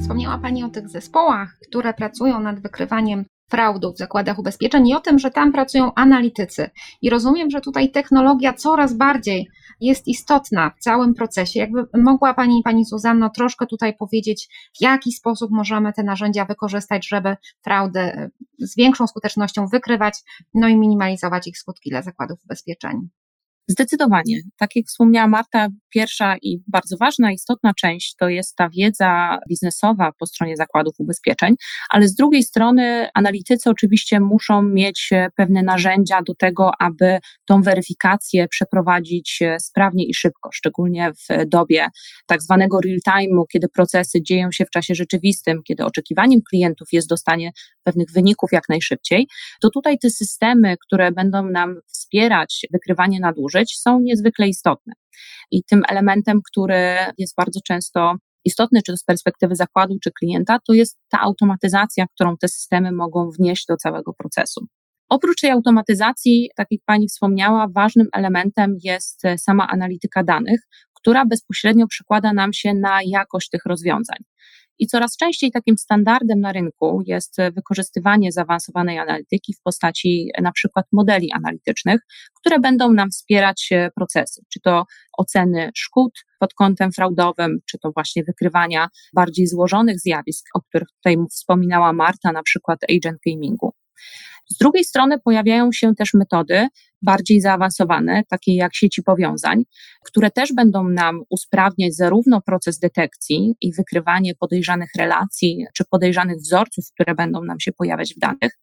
Wspomniała 0.00 0.38
Pani 0.38 0.64
o 0.64 0.68
tych 0.68 0.88
zespołach, 0.88 1.58
które 1.68 1.94
pracują 1.94 2.40
nad 2.40 2.60
wykrywaniem 2.60 3.24
fraudów 3.48 3.94
w 3.94 3.98
zakładach 3.98 4.38
ubezpieczeń 4.38 4.88
i 4.88 4.94
o 4.94 5.00
tym, 5.00 5.18
że 5.18 5.30
tam 5.30 5.52
pracują 5.52 5.94
analitycy. 5.94 6.70
I 7.02 7.10
rozumiem, 7.10 7.50
że 7.50 7.60
tutaj 7.60 7.90
technologia 7.90 8.52
coraz 8.52 8.94
bardziej 8.94 9.48
jest 9.80 10.08
istotna 10.08 10.70
w 10.70 10.82
całym 10.82 11.14
procesie. 11.14 11.60
Jakby 11.60 11.86
mogła 11.94 12.34
Pani, 12.34 12.62
Pani 12.64 12.84
Zuzanno, 12.84 13.30
troszkę 13.30 13.66
tutaj 13.66 13.96
powiedzieć, 13.96 14.48
w 14.78 14.82
jaki 14.82 15.12
sposób 15.12 15.50
możemy 15.50 15.92
te 15.92 16.02
narzędzia 16.02 16.44
wykorzystać, 16.44 17.08
żeby 17.08 17.36
fraudy 17.64 18.00
e, 18.00 18.30
z 18.58 18.76
większą 18.76 19.06
skutecznością 19.06 19.66
wykrywać, 19.66 20.14
no 20.54 20.68
i 20.68 20.76
minimalizować 20.76 21.46
ich 21.46 21.58
skutki 21.58 21.90
dla 21.90 22.02
zakładów 22.02 22.38
ubezpieczeń. 22.44 23.08
Zdecydowanie. 23.70 24.40
Tak 24.56 24.76
jak 24.76 24.86
wspomniała 24.86 25.28
Marta, 25.28 25.68
pierwsza 25.88 26.36
i 26.42 26.58
bardzo 26.66 26.96
ważna, 26.96 27.32
istotna 27.32 27.72
część 27.74 28.14
to 28.14 28.28
jest 28.28 28.56
ta 28.56 28.68
wiedza 28.68 29.38
biznesowa 29.48 30.12
po 30.18 30.26
stronie 30.26 30.56
zakładów 30.56 30.94
ubezpieczeń, 30.98 31.54
ale 31.90 32.08
z 32.08 32.14
drugiej 32.14 32.42
strony 32.42 33.08
analitycy 33.14 33.70
oczywiście 33.70 34.20
muszą 34.20 34.62
mieć 34.62 35.08
e, 35.12 35.28
pewne 35.36 35.62
narzędzia 35.62 36.22
do 36.22 36.34
tego, 36.34 36.70
aby 36.78 37.18
tą 37.44 37.62
weryfikację 37.62 38.48
przeprowadzić 38.48 39.38
e, 39.42 39.60
sprawnie 39.60 40.04
i 40.04 40.14
szybko, 40.14 40.50
szczególnie 40.52 41.12
w 41.12 41.46
dobie 41.46 41.88
tak 42.26 42.42
zwanego 42.42 42.80
real 42.80 42.98
time'u, 43.08 43.42
kiedy 43.52 43.68
procesy 43.68 44.22
dzieją 44.22 44.52
się 44.52 44.64
w 44.64 44.70
czasie 44.70 44.94
rzeczywistym, 44.94 45.62
kiedy 45.62 45.84
oczekiwaniem 45.84 46.40
klientów 46.50 46.88
jest 46.92 47.08
dostanie 47.08 47.50
pewnych 47.84 48.10
wyników 48.14 48.52
jak 48.52 48.68
najszybciej, 48.68 49.26
to 49.60 49.70
tutaj 49.70 49.98
te 49.98 50.10
systemy, 50.10 50.76
które 50.86 51.12
będą 51.12 51.50
nam 51.50 51.80
wspierać 51.86 52.66
wykrywanie 52.72 53.20
nadużyć, 53.20 53.57
są 53.66 54.00
niezwykle 54.00 54.48
istotne. 54.48 54.92
I 55.50 55.64
tym 55.64 55.82
elementem, 55.88 56.40
który 56.50 56.96
jest 57.18 57.34
bardzo 57.36 57.60
często 57.66 58.14
istotny, 58.44 58.82
czy 58.82 58.92
to 58.92 58.96
z 58.96 59.04
perspektywy 59.04 59.56
zakładu, 59.56 59.98
czy 60.02 60.10
klienta, 60.20 60.58
to 60.66 60.72
jest 60.72 60.98
ta 61.08 61.20
automatyzacja, 61.20 62.06
którą 62.14 62.36
te 62.36 62.48
systemy 62.48 62.92
mogą 62.92 63.30
wnieść 63.30 63.66
do 63.68 63.76
całego 63.76 64.12
procesu. 64.12 64.66
Oprócz 65.08 65.40
tej 65.40 65.50
automatyzacji, 65.50 66.50
tak 66.56 66.66
jak 66.70 66.80
Pani 66.86 67.08
wspomniała, 67.08 67.66
ważnym 67.74 68.06
elementem 68.12 68.76
jest 68.84 69.22
sama 69.36 69.68
analityka 69.68 70.24
danych, 70.24 70.60
która 70.94 71.26
bezpośrednio 71.26 71.86
przekłada 71.86 72.32
nam 72.32 72.52
się 72.52 72.74
na 72.74 72.98
jakość 73.06 73.48
tych 73.48 73.60
rozwiązań. 73.66 74.18
I 74.78 74.86
coraz 74.86 75.16
częściej 75.16 75.50
takim 75.50 75.78
standardem 75.78 76.40
na 76.40 76.52
rynku 76.52 77.02
jest 77.06 77.36
wykorzystywanie 77.52 78.32
zaawansowanej 78.32 78.98
analityki 78.98 79.54
w 79.54 79.62
postaci 79.62 80.30
na 80.42 80.52
przykład 80.52 80.86
modeli 80.92 81.32
analitycznych, 81.32 82.00
które 82.40 82.58
będą 82.58 82.92
nam 82.92 83.10
wspierać 83.10 83.68
e, 83.72 83.90
procesy, 83.96 84.42
czy 84.52 84.60
to 84.60 84.84
oceny 85.18 85.70
szkód 85.74 86.24
pod 86.40 86.54
kątem 86.54 86.92
fraudowym, 86.92 87.58
czy 87.70 87.78
to 87.78 87.90
właśnie 87.94 88.24
wykrywania 88.24 88.88
bardziej 89.14 89.46
złożonych 89.46 90.00
zjawisk, 90.00 90.46
o 90.54 90.60
których 90.60 90.88
tutaj 90.96 91.16
wspominała 91.30 91.92
Marta, 91.92 92.32
na 92.32 92.42
przykład 92.42 92.78
agent 92.84 93.18
gamingu. 93.26 93.72
Z 94.50 94.58
drugiej 94.58 94.84
strony 94.84 95.18
pojawiają 95.18 95.72
się 95.72 95.94
też 95.94 96.14
metody 96.14 96.68
bardziej 97.02 97.40
zaawansowane, 97.40 98.22
takie 98.28 98.54
jak 98.54 98.74
sieci 98.74 99.02
powiązań, 99.02 99.64
które 100.04 100.30
też 100.30 100.52
będą 100.52 100.88
nam 100.88 101.22
usprawniać 101.30 101.96
zarówno 101.96 102.40
proces 102.40 102.78
detekcji 102.78 103.54
i 103.60 103.72
wykrywanie 103.72 104.34
podejrzanych 104.34 104.90
relacji 104.98 105.64
czy 105.76 105.84
podejrzanych 105.90 106.36
wzorców, 106.36 106.84
które 106.94 107.14
będą 107.14 107.44
nam 107.44 107.60
się 107.60 107.72
pojawiać 107.72 108.14
w 108.14 108.18
danych, 108.18 108.58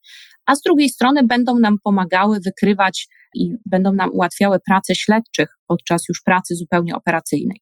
a 0.45 0.55
z 0.55 0.61
drugiej 0.61 0.89
strony 0.89 1.23
będą 1.23 1.59
nam 1.59 1.77
pomagały 1.83 2.39
wykrywać 2.39 3.07
i 3.35 3.51
będą 3.65 3.93
nam 3.93 4.09
ułatwiały 4.13 4.59
pracę 4.67 4.95
śledczych 4.95 5.49
podczas 5.67 6.03
już 6.09 6.21
pracy 6.21 6.55
zupełnie 6.55 6.95
operacyjnej. 6.95 7.61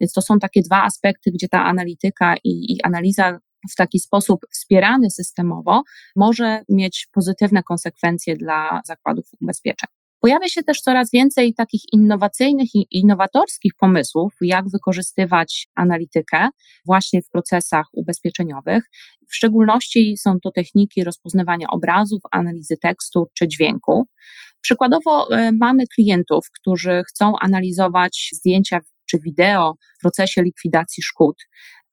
Więc 0.00 0.12
to 0.12 0.22
są 0.22 0.38
takie 0.38 0.62
dwa 0.62 0.82
aspekty, 0.82 1.30
gdzie 1.30 1.48
ta 1.48 1.64
analityka 1.64 2.34
i, 2.44 2.72
i 2.72 2.82
analiza 2.82 3.38
w 3.70 3.74
taki 3.76 4.00
sposób 4.00 4.40
wspierany 4.50 5.10
systemowo 5.10 5.82
może 6.16 6.62
mieć 6.68 7.08
pozytywne 7.12 7.62
konsekwencje 7.62 8.36
dla 8.36 8.80
zakładów 8.86 9.24
ubezpieczeń. 9.40 9.88
Pojawia 10.20 10.48
się 10.48 10.62
też 10.62 10.80
coraz 10.80 11.10
więcej 11.10 11.54
takich 11.54 11.80
innowacyjnych 11.92 12.74
i 12.74 12.86
innowatorskich 12.90 13.72
pomysłów, 13.78 14.34
jak 14.40 14.68
wykorzystywać 14.68 15.68
analitykę 15.74 16.48
właśnie 16.86 17.22
w 17.22 17.28
procesach 17.28 17.86
ubezpieczeniowych. 17.92 18.84
W 19.28 19.34
szczególności 19.34 20.16
są 20.18 20.40
to 20.40 20.50
techniki 20.50 21.04
rozpoznawania 21.04 21.66
obrazów, 21.68 22.20
analizy 22.30 22.76
tekstu 22.76 23.26
czy 23.34 23.48
dźwięku. 23.48 24.06
Przykładowo 24.60 25.30
e, 25.30 25.52
mamy 25.52 25.84
klientów, 25.94 26.46
którzy 26.60 27.02
chcą 27.08 27.32
analizować 27.38 28.30
zdjęcia 28.32 28.80
czy 29.06 29.18
wideo 29.18 29.74
w 29.98 30.00
procesie 30.00 30.42
likwidacji 30.42 31.02
szkód 31.02 31.36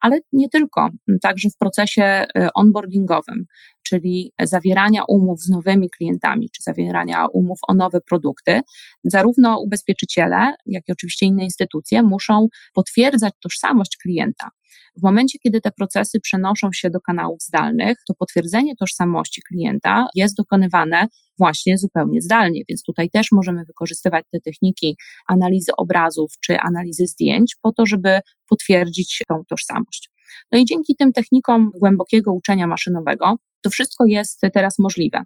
ale 0.08 0.20
nie 0.32 0.50
tylko, 0.50 0.90
także 1.22 1.50
w 1.50 1.58
procesie 1.58 2.04
e, 2.04 2.26
onboardingowym, 2.56 3.46
czyli 3.84 4.34
zawierania 4.42 5.04
umów 5.08 5.42
z 5.42 5.50
nowymi 5.50 5.90
klientami, 5.90 6.50
czy 6.50 6.64
zawierania 6.64 7.26
umów 7.34 7.60
o 7.68 7.74
nowe 7.74 8.02
produkty, 8.02 8.62
zarówno 9.04 9.60
ubezpieczyciele, 9.60 10.54
jak 10.66 10.84
i 10.90 10.92
oczywiście 10.92 11.26
inne 11.26 11.44
instytucje 11.44 12.04
muszą 12.04 12.48
potwierdzać 12.74 13.34
tożsamość 13.44 13.98
klienta. 13.98 14.50
W 14.98 15.04
momencie, 15.04 15.40
kiedy 15.40 15.62
te 15.62 15.72
procesy 15.72 16.20
przenoszą 16.20 16.70
się 16.74 16.90
do 16.90 17.00
kanałów 17.02 17.42
zdalnych, 17.42 17.98
to 18.08 18.14
potwierdzenie 18.14 18.76
tożsamości 18.76 19.42
klienta 19.48 20.08
jest 20.16 20.38
dokonywane 20.38 21.08
właśnie 21.38 21.78
zupełnie 21.78 22.22
zdalnie, 22.22 22.62
więc 22.70 22.84
tutaj 22.84 23.10
też 23.10 23.28
możemy 23.32 23.66
wykorzystywać 23.66 24.26
te 24.32 24.40
techniki 24.40 24.98
analizy 25.28 25.72
obrazów 25.78 26.32
czy 26.42 26.60
analizy 26.60 27.08
zdjęć 27.08 27.56
po 27.62 27.72
to, 27.72 27.86
żeby 27.86 28.20
potwierdzić 28.50 29.24
tą 29.28 29.44
tożsamość. 29.50 30.10
No 30.52 30.60
i 30.60 30.66
dzięki 30.66 30.96
tym 30.96 31.14
technikom 31.14 31.72
głębokiego 31.80 32.34
uczenia 32.34 32.68
maszynowego, 32.68 33.36
to 33.62 33.70
wszystko 33.70 34.06
jest 34.06 34.42
teraz 34.54 34.80
możliwe 34.80 35.24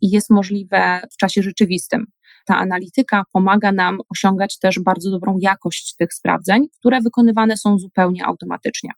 i 0.00 0.10
jest 0.10 0.30
możliwe 0.30 1.00
w 1.12 1.16
czasie 1.16 1.42
rzeczywistym. 1.42 2.06
Ta 2.46 2.56
analityka 2.56 3.24
pomaga 3.32 3.72
nam 3.72 3.98
osiągać 4.08 4.58
też 4.58 4.80
bardzo 4.80 5.10
dobrą 5.10 5.36
jakość 5.40 5.94
tych 5.96 6.14
sprawdzeń, 6.14 6.66
które 6.78 7.00
wykonywane 7.00 7.56
są 7.56 7.78
zupełnie 7.78 8.26
automatycznie. 8.26 8.90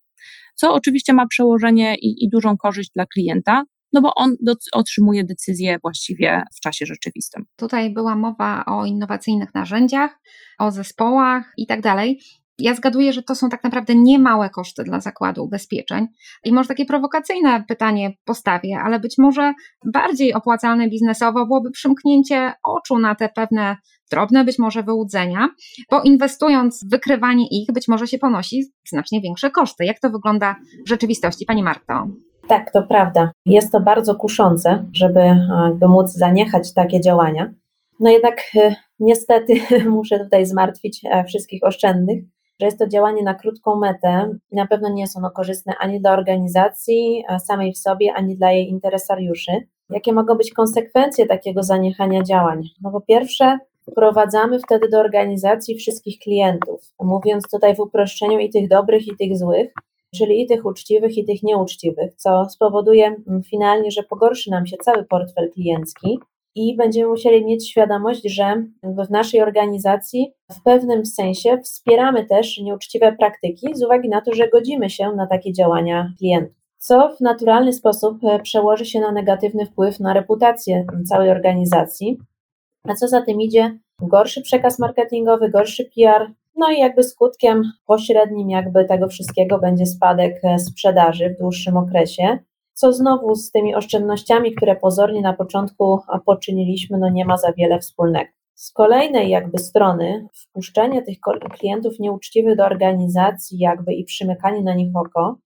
Co 0.54 0.74
oczywiście 0.74 1.12
ma 1.12 1.26
przełożenie 1.26 1.94
i, 1.94 2.24
i 2.24 2.28
dużą 2.28 2.56
korzyść 2.56 2.90
dla 2.94 3.06
klienta, 3.06 3.64
no 3.92 4.00
bo 4.00 4.14
on 4.14 4.36
otrzymuje 4.72 5.24
decyzję 5.24 5.78
właściwie 5.82 6.42
w 6.56 6.60
czasie 6.60 6.86
rzeczywistym. 6.86 7.44
Tutaj 7.56 7.90
była 7.90 8.16
mowa 8.16 8.64
o 8.64 8.84
innowacyjnych 8.84 9.54
narzędziach, 9.54 10.20
o 10.58 10.70
zespołach 10.70 11.52
i 11.56 11.66
tak 11.66 11.80
dalej. 11.80 12.20
Ja 12.58 12.74
zgaduję, 12.74 13.12
że 13.12 13.22
to 13.22 13.34
są 13.34 13.48
tak 13.48 13.64
naprawdę 13.64 13.94
niemałe 13.94 14.50
koszty 14.50 14.84
dla 14.84 15.00
zakładu 15.00 15.44
ubezpieczeń. 15.44 16.06
I 16.44 16.52
może 16.52 16.68
takie 16.68 16.84
prowokacyjne 16.84 17.64
pytanie 17.68 18.16
postawię, 18.24 18.78
ale 18.84 19.00
być 19.00 19.14
może 19.18 19.54
bardziej 19.84 20.34
opłacalne 20.34 20.88
biznesowo 20.88 21.46
byłoby 21.46 21.70
przymknięcie 21.70 22.52
oczu 22.64 22.98
na 22.98 23.14
te 23.14 23.28
pewne 23.28 23.76
drobne 24.10 24.44
być 24.44 24.58
może 24.58 24.82
wyłudzenia, 24.82 25.48
bo 25.90 26.02
inwestując 26.02 26.84
w 26.84 26.90
wykrywanie 26.90 27.46
ich, 27.50 27.72
być 27.72 27.88
może 27.88 28.06
się 28.06 28.18
ponosi 28.18 28.64
znacznie 28.88 29.20
większe 29.20 29.50
koszty. 29.50 29.84
Jak 29.84 30.00
to 30.00 30.10
wygląda 30.10 30.56
w 30.86 30.88
rzeczywistości, 30.88 31.46
Pani 31.46 31.62
Marto? 31.62 32.06
Tak, 32.48 32.72
to 32.72 32.82
prawda. 32.82 33.32
Jest 33.46 33.72
to 33.72 33.80
bardzo 33.80 34.14
kuszące, 34.14 34.84
żeby 34.92 35.20
jakby 35.68 35.88
móc 35.88 36.12
zaniechać 36.12 36.74
takie 36.74 37.00
działania. 37.00 37.54
No 38.00 38.10
jednak 38.10 38.40
e, 38.56 38.74
niestety 38.98 39.54
muszę 39.90 40.18
tutaj 40.18 40.46
zmartwić 40.46 41.00
e, 41.04 41.24
wszystkich 41.24 41.62
oszczędnych, 41.64 42.24
że 42.60 42.66
jest 42.66 42.78
to 42.78 42.88
działanie 42.88 43.22
na 43.22 43.34
krótką 43.34 43.76
metę 43.76 44.30
na 44.52 44.66
pewno 44.66 44.88
nie 44.88 45.02
jest 45.02 45.16
ono 45.16 45.30
korzystne 45.30 45.74
ani 45.80 46.00
dla 46.00 46.12
organizacji 46.12 47.24
samej 47.44 47.72
w 47.72 47.78
sobie, 47.78 48.12
ani 48.14 48.36
dla 48.36 48.52
jej 48.52 48.68
interesariuszy. 48.68 49.52
Jakie 49.90 50.12
mogą 50.12 50.34
być 50.34 50.52
konsekwencje 50.52 51.26
takiego 51.26 51.62
zaniechania 51.62 52.22
działań? 52.22 52.62
No 52.82 52.90
po 52.90 53.00
pierwsze, 53.00 53.58
wprowadzamy 53.90 54.58
wtedy 54.58 54.88
do 54.88 54.98
organizacji 54.98 55.74
wszystkich 55.74 56.18
klientów, 56.18 56.80
mówiąc 57.00 57.44
tutaj 57.50 57.76
w 57.76 57.80
uproszczeniu 57.80 58.38
i 58.38 58.50
tych 58.50 58.68
dobrych, 58.68 59.06
i 59.06 59.16
tych 59.16 59.38
złych, 59.38 59.72
czyli 60.14 60.42
i 60.42 60.46
tych 60.46 60.64
uczciwych, 60.64 61.18
i 61.18 61.24
tych 61.24 61.42
nieuczciwych, 61.42 62.14
co 62.14 62.44
spowoduje 62.50 63.06
mm, 63.06 63.42
finalnie, 63.42 63.90
że 63.90 64.02
pogorszy 64.02 64.50
nam 64.50 64.66
się 64.66 64.76
cały 64.76 65.04
portfel 65.04 65.50
kliencki 65.52 66.18
i 66.54 66.76
będziemy 66.76 67.08
musieli 67.08 67.44
mieć 67.44 67.70
świadomość, 67.70 68.22
że 68.24 68.64
w 68.82 69.10
naszej 69.10 69.42
organizacji 69.42 70.32
w 70.52 70.62
pewnym 70.62 71.06
sensie 71.06 71.58
wspieramy 71.62 72.26
też 72.26 72.58
nieuczciwe 72.58 73.12
praktyki 73.12 73.68
z 73.74 73.82
uwagi 73.82 74.08
na 74.08 74.20
to, 74.20 74.34
że 74.34 74.48
godzimy 74.48 74.90
się 74.90 75.12
na 75.16 75.26
takie 75.26 75.52
działania 75.52 76.12
klientów. 76.18 76.64
Co 76.78 77.16
w 77.16 77.20
naturalny 77.20 77.72
sposób 77.72 78.24
e, 78.24 78.38
przełoży 78.38 78.84
się 78.84 79.00
na 79.00 79.12
negatywny 79.12 79.66
wpływ 79.66 80.00
na 80.00 80.12
reputację 80.12 80.86
całej 81.08 81.30
organizacji, 81.30 82.18
a 82.88 82.94
co 82.94 83.08
za 83.08 83.22
tym 83.22 83.40
idzie, 83.40 83.78
gorszy 84.00 84.42
przekaz 84.42 84.78
marketingowy, 84.78 85.50
gorszy 85.50 85.84
PR, 85.84 86.32
no 86.56 86.70
i 86.70 86.78
jakby 86.78 87.02
skutkiem 87.02 87.62
pośrednim 87.86 88.50
jakby 88.50 88.84
tego 88.84 89.08
wszystkiego 89.08 89.58
będzie 89.58 89.86
spadek 89.86 90.40
e, 90.44 90.58
sprzedaży 90.58 91.30
w 91.30 91.38
dłuższym 91.38 91.76
okresie, 91.76 92.38
co 92.74 92.92
znowu 92.92 93.34
z 93.34 93.50
tymi 93.50 93.74
oszczędnościami, 93.74 94.54
które 94.54 94.76
pozornie 94.76 95.20
na 95.20 95.32
początku 95.32 96.00
poczyniliśmy, 96.26 96.98
no 96.98 97.10
nie 97.10 97.24
ma 97.24 97.36
za 97.36 97.52
wiele 97.52 97.78
wspólnego. 97.78 98.30
Z 98.54 98.72
kolejnej 98.72 99.30
jakby 99.30 99.58
strony 99.58 100.28
wpuszczenie 100.34 101.02
tych 101.02 101.18
klientów 101.58 101.98
nieuczciwych 101.98 102.56
do 102.56 102.64
organizacji 102.64 103.58
jakby 103.58 103.94
i 103.94 104.04
przymykanie 104.04 104.62
na 104.62 104.74
nich 104.74 104.96
oko 104.96 105.38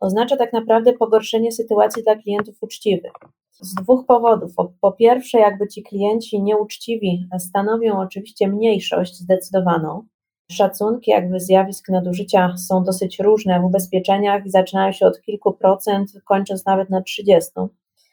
oznacza 0.00 0.36
tak 0.36 0.52
naprawdę 0.52 0.92
pogorszenie 0.92 1.52
sytuacji 1.52 2.02
dla 2.02 2.16
klientów 2.16 2.54
uczciwych. 2.60 3.12
Z 3.52 3.74
dwóch 3.74 4.06
powodów. 4.06 4.54
Po, 4.54 4.72
po 4.80 4.92
pierwsze, 4.92 5.38
jakby 5.38 5.68
ci 5.68 5.82
klienci 5.82 6.42
nieuczciwi 6.42 7.28
stanowią 7.38 8.00
oczywiście 8.00 8.48
mniejszość 8.48 9.16
zdecydowaną, 9.16 10.02
Szacunki 10.50 11.10
jakby 11.10 11.40
zjawisk 11.40 11.88
nadużycia 11.88 12.56
są 12.56 12.84
dosyć 12.84 13.18
różne 13.18 13.60
w 13.60 13.64
ubezpieczeniach 13.64 14.46
i 14.46 14.50
zaczynają 14.50 14.92
się 14.92 15.06
od 15.06 15.20
kilku 15.20 15.52
procent, 15.52 16.12
kończąc 16.24 16.66
nawet 16.66 16.90
na 16.90 17.02
30. 17.02 17.50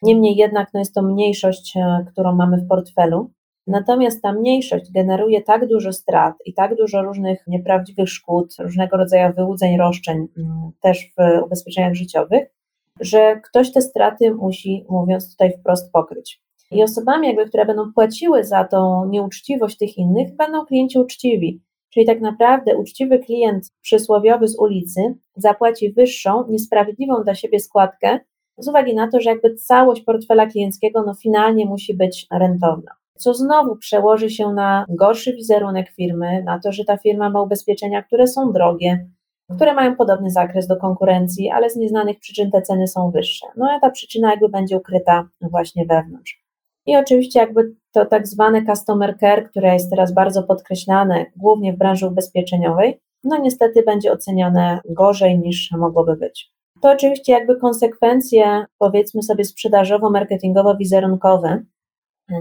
Niemniej 0.01 0.35
jednak 0.35 0.69
no 0.73 0.79
jest 0.79 0.93
to 0.93 1.01
mniejszość, 1.01 1.77
e, 1.77 2.05
którą 2.11 2.35
mamy 2.35 2.57
w 2.57 2.67
portfelu. 2.67 3.31
Natomiast 3.67 4.21
ta 4.21 4.33
mniejszość 4.33 4.91
generuje 4.91 5.41
tak 5.41 5.67
dużo 5.67 5.93
strat 5.93 6.33
i 6.45 6.53
tak 6.53 6.75
dużo 6.75 7.01
różnych 7.01 7.47
nieprawdziwych 7.47 8.09
szkód, 8.09 8.55
różnego 8.59 8.97
rodzaju 8.97 9.33
wyłudzeń, 9.33 9.77
roszczeń 9.77 10.27
mm, 10.37 10.71
też 10.81 11.11
w 11.17 11.43
ubezpieczeniach 11.45 11.93
życiowych, 11.93 12.49
że 12.99 13.41
ktoś 13.43 13.71
te 13.71 13.81
straty 13.81 14.33
musi, 14.33 14.85
mówiąc 14.89 15.31
tutaj 15.31 15.53
wprost, 15.59 15.91
pokryć. 15.91 16.41
I 16.71 16.83
osobami, 16.83 17.27
jakby, 17.27 17.45
które 17.45 17.65
będą 17.65 17.93
płaciły 17.93 18.43
za 18.43 18.63
tą 18.63 19.05
nieuczciwość 19.05 19.77
tych 19.77 19.97
innych, 19.97 20.35
będą 20.35 20.65
klienci 20.65 20.99
uczciwi. 20.99 21.61
Czyli 21.93 22.05
tak 22.05 22.21
naprawdę 22.21 22.77
uczciwy 22.77 23.19
klient 23.19 23.71
przysłowiowy 23.81 24.47
z 24.47 24.59
ulicy 24.59 25.01
zapłaci 25.35 25.93
wyższą, 25.93 26.47
niesprawiedliwą 26.49 27.23
dla 27.23 27.35
siebie 27.35 27.59
składkę, 27.59 28.19
z 28.57 28.67
uwagi 28.67 28.95
na 28.95 29.07
to, 29.11 29.21
że 29.21 29.29
jakby 29.29 29.55
całość 29.55 30.01
portfela 30.01 30.45
klienckiego 30.45 31.03
no 31.05 31.13
finalnie 31.13 31.65
musi 31.65 31.97
być 31.97 32.27
rentowna. 32.31 32.91
Co 33.17 33.33
znowu 33.33 33.75
przełoży 33.75 34.29
się 34.29 34.53
na 34.53 34.85
gorszy 34.89 35.33
wizerunek 35.33 35.89
firmy, 35.89 36.43
na 36.43 36.59
to, 36.59 36.71
że 36.71 36.85
ta 36.85 36.97
firma 36.97 37.29
ma 37.29 37.41
ubezpieczenia, 37.41 38.03
które 38.03 38.27
są 38.27 38.51
drogie, 38.51 39.07
które 39.55 39.73
mają 39.73 39.95
podobny 39.95 40.29
zakres 40.29 40.67
do 40.67 40.77
konkurencji, 40.77 41.49
ale 41.49 41.69
z 41.69 41.75
nieznanych 41.75 42.19
przyczyn 42.19 42.51
te 42.51 42.61
ceny 42.61 42.87
są 42.87 43.11
wyższe. 43.11 43.47
No 43.57 43.71
a 43.71 43.79
ta 43.79 43.89
przyczyna 43.89 44.31
jakby 44.31 44.49
będzie 44.49 44.77
ukryta 44.77 45.29
właśnie 45.41 45.85
wewnątrz. 45.85 46.36
I 46.87 46.97
oczywiście 46.97 47.39
jakby 47.39 47.75
to 47.91 48.05
tak 48.05 48.27
zwane 48.27 48.65
customer 48.65 49.17
care, 49.19 49.49
które 49.49 49.73
jest 49.73 49.89
teraz 49.89 50.13
bardzo 50.13 50.43
podkreślane, 50.43 51.25
głównie 51.35 51.73
w 51.73 51.77
branży 51.77 52.07
ubezpieczeniowej, 52.07 52.99
no 53.23 53.37
niestety 53.37 53.83
będzie 53.83 54.11
oceniane 54.11 54.79
gorzej 54.89 55.39
niż 55.39 55.71
mogłoby 55.71 56.15
być. 56.15 56.51
To 56.81 56.91
oczywiście 56.91 57.33
jakby 57.33 57.59
konsekwencje, 57.59 58.65
powiedzmy 58.77 59.23
sobie, 59.23 59.43
sprzedażowo-marketingowo-wizerunkowe, 59.43 61.59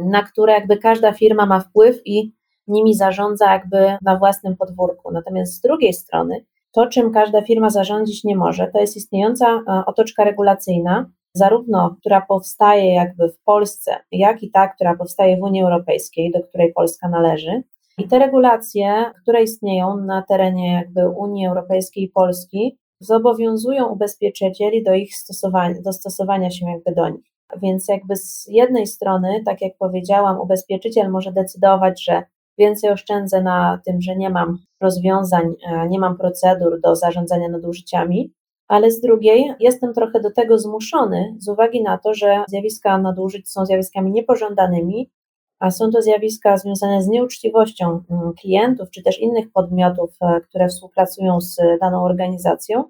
na 0.04 0.22
które 0.22 0.52
jakby 0.52 0.76
każda 0.76 1.12
firma 1.12 1.46
ma 1.46 1.60
wpływ 1.60 2.00
i 2.04 2.32
nimi 2.66 2.94
zarządza 2.94 3.52
jakby 3.52 3.96
na 4.02 4.18
własnym 4.18 4.56
podwórku. 4.56 5.12
Natomiast 5.12 5.54
z 5.54 5.60
drugiej 5.60 5.92
strony, 5.92 6.44
to 6.72 6.86
czym 6.86 7.12
każda 7.12 7.42
firma 7.42 7.70
zarządzić 7.70 8.24
nie 8.24 8.36
może, 8.36 8.70
to 8.72 8.80
jest 8.80 8.96
istniejąca 8.96 9.46
e, 9.46 9.62
otoczka 9.86 10.24
regulacyjna, 10.24 11.10
zarówno 11.36 11.96
która 12.00 12.20
powstaje 12.20 12.94
jakby 12.94 13.28
w 13.28 13.38
Polsce, 13.44 13.96
jak 14.12 14.42
i 14.42 14.50
ta, 14.50 14.68
która 14.68 14.96
powstaje 14.96 15.36
w 15.36 15.42
Unii 15.42 15.62
Europejskiej, 15.62 16.32
do 16.32 16.40
której 16.40 16.72
Polska 16.72 17.08
należy. 17.08 17.62
I 17.98 18.08
te 18.08 18.18
regulacje, 18.18 19.04
które 19.22 19.42
istnieją 19.42 19.96
na 19.96 20.22
terenie 20.22 20.72
jakby 20.72 21.08
Unii 21.08 21.46
Europejskiej 21.46 22.04
i 22.04 22.08
Polski, 22.08 22.78
zobowiązują 23.00 23.86
ubezpieczycieli 23.86 24.82
do 24.82 24.94
ich 24.94 25.16
stosowania, 25.16 25.82
do 25.82 25.92
stosowania 25.92 26.50
się 26.50 26.66
jakby 26.70 26.92
do 26.92 27.08
nich. 27.08 27.24
Więc 27.62 27.88
jakby 27.88 28.16
z 28.16 28.46
jednej 28.50 28.86
strony, 28.86 29.42
tak 29.44 29.62
jak 29.62 29.72
powiedziałam, 29.78 30.40
ubezpieczyciel 30.40 31.10
może 31.10 31.32
decydować, 31.32 32.04
że 32.04 32.22
więcej 32.58 32.90
oszczędzę 32.90 33.42
na 33.42 33.80
tym, 33.84 34.00
że 34.00 34.16
nie 34.16 34.30
mam 34.30 34.58
rozwiązań, 34.80 35.54
e, 35.66 35.88
nie 35.88 35.98
mam 35.98 36.16
procedur 36.16 36.80
do 36.80 36.96
zarządzania 36.96 37.48
nadużyciami, 37.48 38.32
ale 38.68 38.90
z 38.90 39.00
drugiej 39.00 39.54
jestem 39.60 39.94
trochę 39.94 40.20
do 40.20 40.30
tego 40.30 40.58
zmuszony 40.58 41.34
z 41.38 41.48
uwagi 41.48 41.82
na 41.82 41.98
to, 41.98 42.14
że 42.14 42.44
zjawiska 42.48 42.98
nadużyć 42.98 43.50
są 43.50 43.66
zjawiskami 43.66 44.12
niepożądanymi, 44.12 45.10
a 45.58 45.70
są 45.70 45.90
to 45.90 46.02
zjawiska 46.02 46.56
związane 46.56 47.02
z 47.02 47.08
nieuczciwością 47.08 48.00
mm, 48.10 48.32
klientów 48.40 48.90
czy 48.90 49.02
też 49.02 49.20
innych 49.20 49.52
podmiotów, 49.52 50.10
e, 50.20 50.40
które 50.40 50.68
współpracują 50.68 51.40
z 51.40 51.56
daną 51.80 52.04
organizacją. 52.04 52.84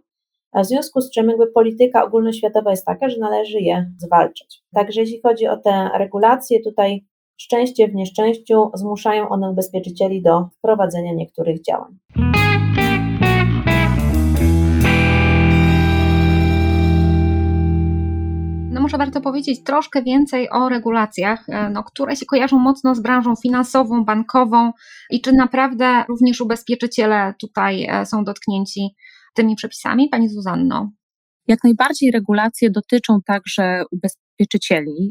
W 0.54 0.66
związku 0.66 1.00
z 1.00 1.10
czym 1.10 1.28
jakby 1.28 1.46
polityka 1.46 2.04
ogólnoświatowa 2.04 2.70
jest 2.70 2.84
taka, 2.84 3.08
że 3.08 3.18
należy 3.18 3.60
je 3.60 3.90
zwalczać. 3.98 4.62
Także 4.74 5.00
jeśli 5.00 5.20
chodzi 5.22 5.48
o 5.48 5.56
te 5.56 5.90
regulacje, 5.98 6.62
tutaj 6.62 7.04
szczęście 7.36 7.88
w 7.88 7.94
nieszczęściu 7.94 8.70
zmuszają 8.74 9.28
one 9.28 9.50
ubezpieczycieli 9.50 10.22
do 10.22 10.48
wprowadzenia 10.58 11.14
niektórych 11.14 11.62
działań. 11.62 11.98
Może 18.86 18.98
warto 18.98 19.20
powiedzieć 19.20 19.62
troszkę 19.64 20.02
więcej 20.02 20.50
o 20.50 20.68
regulacjach, 20.68 21.48
e, 21.48 21.70
no, 21.70 21.84
które 21.84 22.16
się 22.16 22.26
kojarzą 22.26 22.58
mocno 22.58 22.94
z 22.94 23.00
branżą 23.00 23.34
finansową, 23.42 24.04
bankową 24.04 24.72
i 25.10 25.20
czy 25.20 25.32
naprawdę 25.32 26.04
również 26.08 26.40
ubezpieczyciele 26.40 27.34
tutaj 27.40 27.86
e, 27.90 28.06
są 28.06 28.24
dotknięci 28.24 28.80
tymi 29.34 29.56
przepisami? 29.56 30.08
Pani 30.08 30.28
Zuzanno. 30.28 30.90
Jak 31.48 31.58
najbardziej 31.64 32.10
regulacje 32.10 32.70
dotyczą 32.70 33.18
także 33.26 33.82
ubezpieczycieli. 33.90 34.25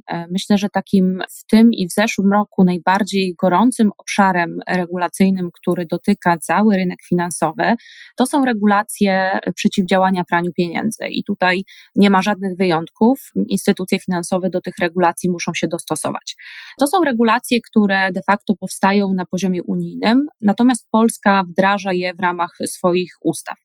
E, 0.07 0.27
myślę, 0.31 0.57
że 0.57 0.69
takim 0.69 1.23
w 1.29 1.45
tym 1.45 1.73
i 1.73 1.87
w 1.87 1.93
zeszłym 1.93 2.31
roku 2.33 2.63
najbardziej 2.63 3.35
gorącym 3.41 3.91
obszarem 3.97 4.59
regulacyjnym, 4.67 5.49
który 5.53 5.85
dotyka 5.85 6.37
cały 6.37 6.75
rynek 6.75 6.99
finansowy, 7.09 7.75
to 8.17 8.25
są 8.25 8.45
regulacje 8.45 9.39
przeciwdziałania 9.55 10.23
praniu 10.23 10.51
pieniędzy. 10.57 11.07
I 11.07 11.23
tutaj 11.23 11.63
nie 11.95 12.09
ma 12.09 12.21
żadnych 12.21 12.57
wyjątków. 12.57 13.31
Instytucje 13.47 13.99
finansowe 13.99 14.49
do 14.49 14.61
tych 14.61 14.73
regulacji 14.81 15.29
muszą 15.29 15.53
się 15.53 15.67
dostosować. 15.67 16.35
To 16.79 16.87
są 16.87 17.03
regulacje, 17.03 17.59
które 17.61 18.11
de 18.11 18.21
facto 18.21 18.55
powstają 18.55 19.13
na 19.13 19.25
poziomie 19.25 19.63
unijnym, 19.63 20.27
natomiast 20.41 20.87
Polska 20.91 21.43
wdraża 21.43 21.93
je 21.93 22.13
w 22.13 22.19
ramach 22.19 22.57
swoich 22.65 23.11
ustaw. 23.21 23.64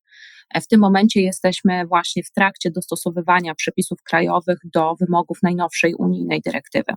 W 0.55 0.67
tym 0.67 0.81
momencie 0.81 1.23
jesteśmy 1.23 1.87
właśnie 1.87 2.23
w 2.23 2.33
trakcie 2.33 2.71
dostosowywania 2.71 3.55
przepisów 3.55 4.03
krajowych 4.03 4.59
do 4.65 4.95
wymogów 5.01 5.39
najnowszej 5.43 5.95
unijnej 5.95 6.41
dyrektywy. 6.45 6.93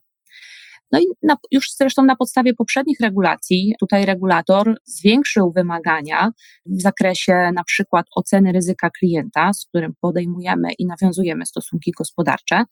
No 0.94 1.00
i 1.00 1.06
na, 1.24 1.38
już 1.52 1.68
zresztą 1.80 2.04
na 2.04 2.16
podstawie 2.16 2.54
poprzednich 2.54 3.00
regulacji, 3.00 3.76
tutaj 3.80 4.06
regulator 4.06 4.78
zwiększył 4.86 5.52
wymagania 5.52 6.32
w 6.66 6.82
zakresie 6.82 7.34
na 7.56 7.64
przykład 7.64 8.06
oceny 8.16 8.52
ryzyka 8.52 8.90
klienta, 8.90 9.54
z 9.54 9.66
którym 9.66 9.94
podejmujemy 10.02 10.74
i 10.80 10.86
nawiązujemy 10.86 11.46
stosunki 11.46 11.92
gospodarcze, 11.98 12.64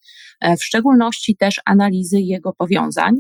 e, 0.42 0.58
w 0.58 0.64
szczególności 0.64 1.36
też 1.38 1.62
analizy 1.66 2.20
jego 2.20 2.54
powiązań, 2.54 3.16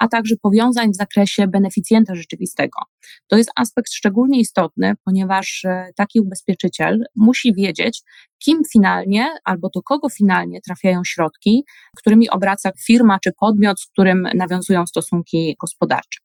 a 0.00 0.08
także 0.08 0.34
powiązań 0.42 0.92
w 0.92 0.96
zakresie 0.96 1.46
beneficjenta 1.46 2.14
rzeczywistego. 2.14 2.80
To 3.28 3.36
jest 3.36 3.50
aspekt 3.56 3.92
szczególnie 3.92 4.40
istotny, 4.40 4.94
ponieważ 5.04 5.64
e, 5.64 5.90
taki 5.96 6.20
ubezpieczyciel 6.20 7.04
musi 7.16 7.54
wiedzieć, 7.54 8.02
kim 8.38 8.62
finalnie 8.72 9.28
albo 9.44 9.68
do 9.74 9.82
kogo 9.82 10.08
finalnie 10.08 10.60
trafiają 10.60 11.00
środki, 11.04 11.64
którymi 11.96 12.30
obraca 12.30 12.70
firma 12.86 13.18
czy 13.24 13.30
podmiot, 13.40 13.80
z 13.80 13.86
którym 13.86 14.28
nawiązują 14.34 14.86
stosunki 14.86 15.56
gospodarcze. 15.60 16.20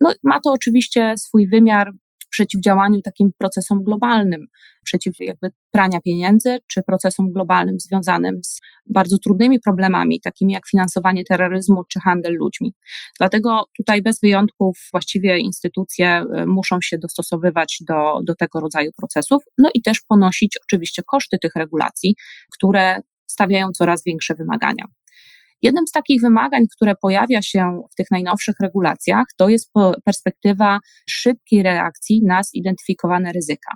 No, 0.00 0.12
ma 0.22 0.40
to 0.40 0.52
oczywiście 0.52 1.14
swój 1.18 1.48
wymiar 1.48 1.92
przeciwdziałaniu 2.36 3.02
takim 3.02 3.30
procesom 3.38 3.84
globalnym, 3.84 4.46
przeciw 4.84 5.14
jakby 5.20 5.50
prania 5.70 6.00
pieniędzy, 6.00 6.58
czy 6.66 6.82
procesom 6.82 7.32
globalnym 7.32 7.80
związanym 7.80 8.44
z 8.44 8.60
bardzo 8.86 9.18
trudnymi 9.18 9.60
problemami, 9.60 10.20
takimi 10.20 10.52
jak 10.52 10.68
finansowanie 10.68 11.24
terroryzmu 11.24 11.84
czy 11.84 12.00
handel 12.00 12.34
ludźmi. 12.34 12.74
Dlatego 13.18 13.64
tutaj 13.76 14.02
bez 14.02 14.20
wyjątków 14.20 14.88
właściwie 14.92 15.38
instytucje 15.38 16.24
y, 16.42 16.46
muszą 16.46 16.78
się 16.82 16.98
dostosowywać 16.98 17.78
do, 17.88 18.20
do 18.24 18.34
tego 18.34 18.60
rodzaju 18.60 18.90
procesów, 18.96 19.42
no 19.58 19.70
i 19.74 19.82
też 19.82 20.00
ponosić 20.08 20.58
oczywiście 20.64 21.02
koszty 21.06 21.38
tych 21.38 21.54
regulacji, 21.54 22.14
które 22.52 23.00
stawiają 23.26 23.72
coraz 23.72 24.04
większe 24.04 24.34
wymagania. 24.34 24.84
Jednym 25.66 25.86
z 25.86 25.90
takich 25.90 26.20
wymagań, 26.20 26.64
które 26.76 26.94
pojawia 26.94 27.42
się 27.42 27.82
w 27.92 27.94
tych 27.94 28.10
najnowszych 28.10 28.54
regulacjach, 28.60 29.24
to 29.36 29.48
jest 29.48 29.72
perspektywa 30.04 30.78
szybkiej 31.10 31.62
reakcji 31.62 32.22
na 32.24 32.42
zidentyfikowane 32.42 33.32
ryzyka. 33.32 33.70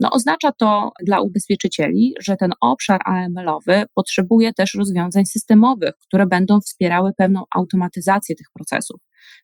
No, 0.00 0.10
oznacza 0.10 0.52
to 0.52 0.92
dla 1.06 1.20
ubezpieczycieli, 1.20 2.14
że 2.20 2.36
ten 2.36 2.50
obszar 2.60 3.00
AML-owy 3.04 3.84
potrzebuje 3.94 4.52
też 4.52 4.74
rozwiązań 4.74 5.26
systemowych, 5.26 5.94
które 6.00 6.26
będą 6.26 6.60
wspierały 6.60 7.10
pewną 7.16 7.44
automatyzację 7.56 8.36
tych 8.36 8.46
procesów. 8.54 9.00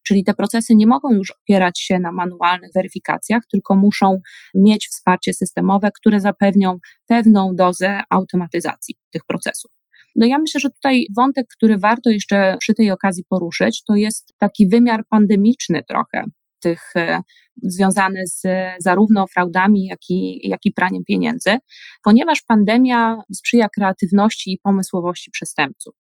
Czyli 0.07 0.25
te 0.25 0.35
procesy 0.35 0.75
nie 0.75 0.87
mogą 0.87 1.13
już 1.13 1.31
opierać 1.31 1.81
się 1.81 1.99
na 1.99 2.13
manualnych 2.13 2.71
weryfikacjach, 2.75 3.43
tylko 3.51 3.77
muszą 3.77 4.21
mieć 4.55 4.89
wsparcie 4.89 5.35
systemowe, 5.35 5.91
które 5.95 6.21
zapewnią 6.21 6.79
pewną 7.07 7.55
dozę 7.55 8.03
automatyzacji 8.11 8.95
tych 9.11 9.25
procesów. 9.25 9.76
No 10.17 10.27
ja 10.27 10.39
myślę, 10.39 10.61
że 10.61 10.71
tutaj 10.71 11.07
wątek, 11.17 11.47
który 11.57 11.79
warto 11.79 12.11
jeszcze 12.11 12.57
przy 12.61 12.75
tej 12.75 12.91
okazji 12.91 13.25
poruszyć, 13.29 13.83
to 13.85 13.95
jest 13.95 14.35
taki 14.39 14.69
wymiar 14.69 15.05
pandemiczny 15.11 15.83
trochę 15.89 16.25
tych 16.61 16.97
e, 16.97 17.21
związany 17.63 18.27
z 18.27 18.43
zarówno 18.79 19.27
fraudami, 19.27 19.87
jak 19.87 19.99
i, 20.11 20.49
jak 20.49 20.61
i 20.65 20.73
praniem 20.73 21.05
pieniędzy, 21.05 21.59
ponieważ 22.05 22.43
pandemia 22.43 23.23
sprzyja 23.35 23.69
kreatywności 23.69 24.53
i 24.53 24.59
pomysłowości 24.63 25.31
przestępców. 25.31 25.95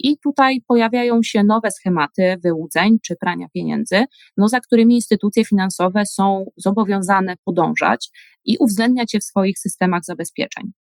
I 0.00 0.18
tutaj 0.18 0.60
pojawiają 0.68 1.22
się 1.22 1.44
nowe 1.44 1.70
schematy 1.70 2.36
wyłudzeń 2.44 2.98
czy 3.02 3.16
prania 3.16 3.46
pieniędzy, 3.54 4.04
no, 4.36 4.48
za 4.48 4.60
którymi 4.60 4.94
instytucje 4.94 5.44
finansowe 5.44 6.06
są 6.06 6.44
zobowiązane 6.56 7.34
podążać 7.44 8.10
i 8.44 8.56
uwzględniać 8.60 9.14
je 9.14 9.20
w 9.20 9.24
swoich 9.24 9.58
systemach 9.58 10.04
zabezpieczeń. 10.04 10.72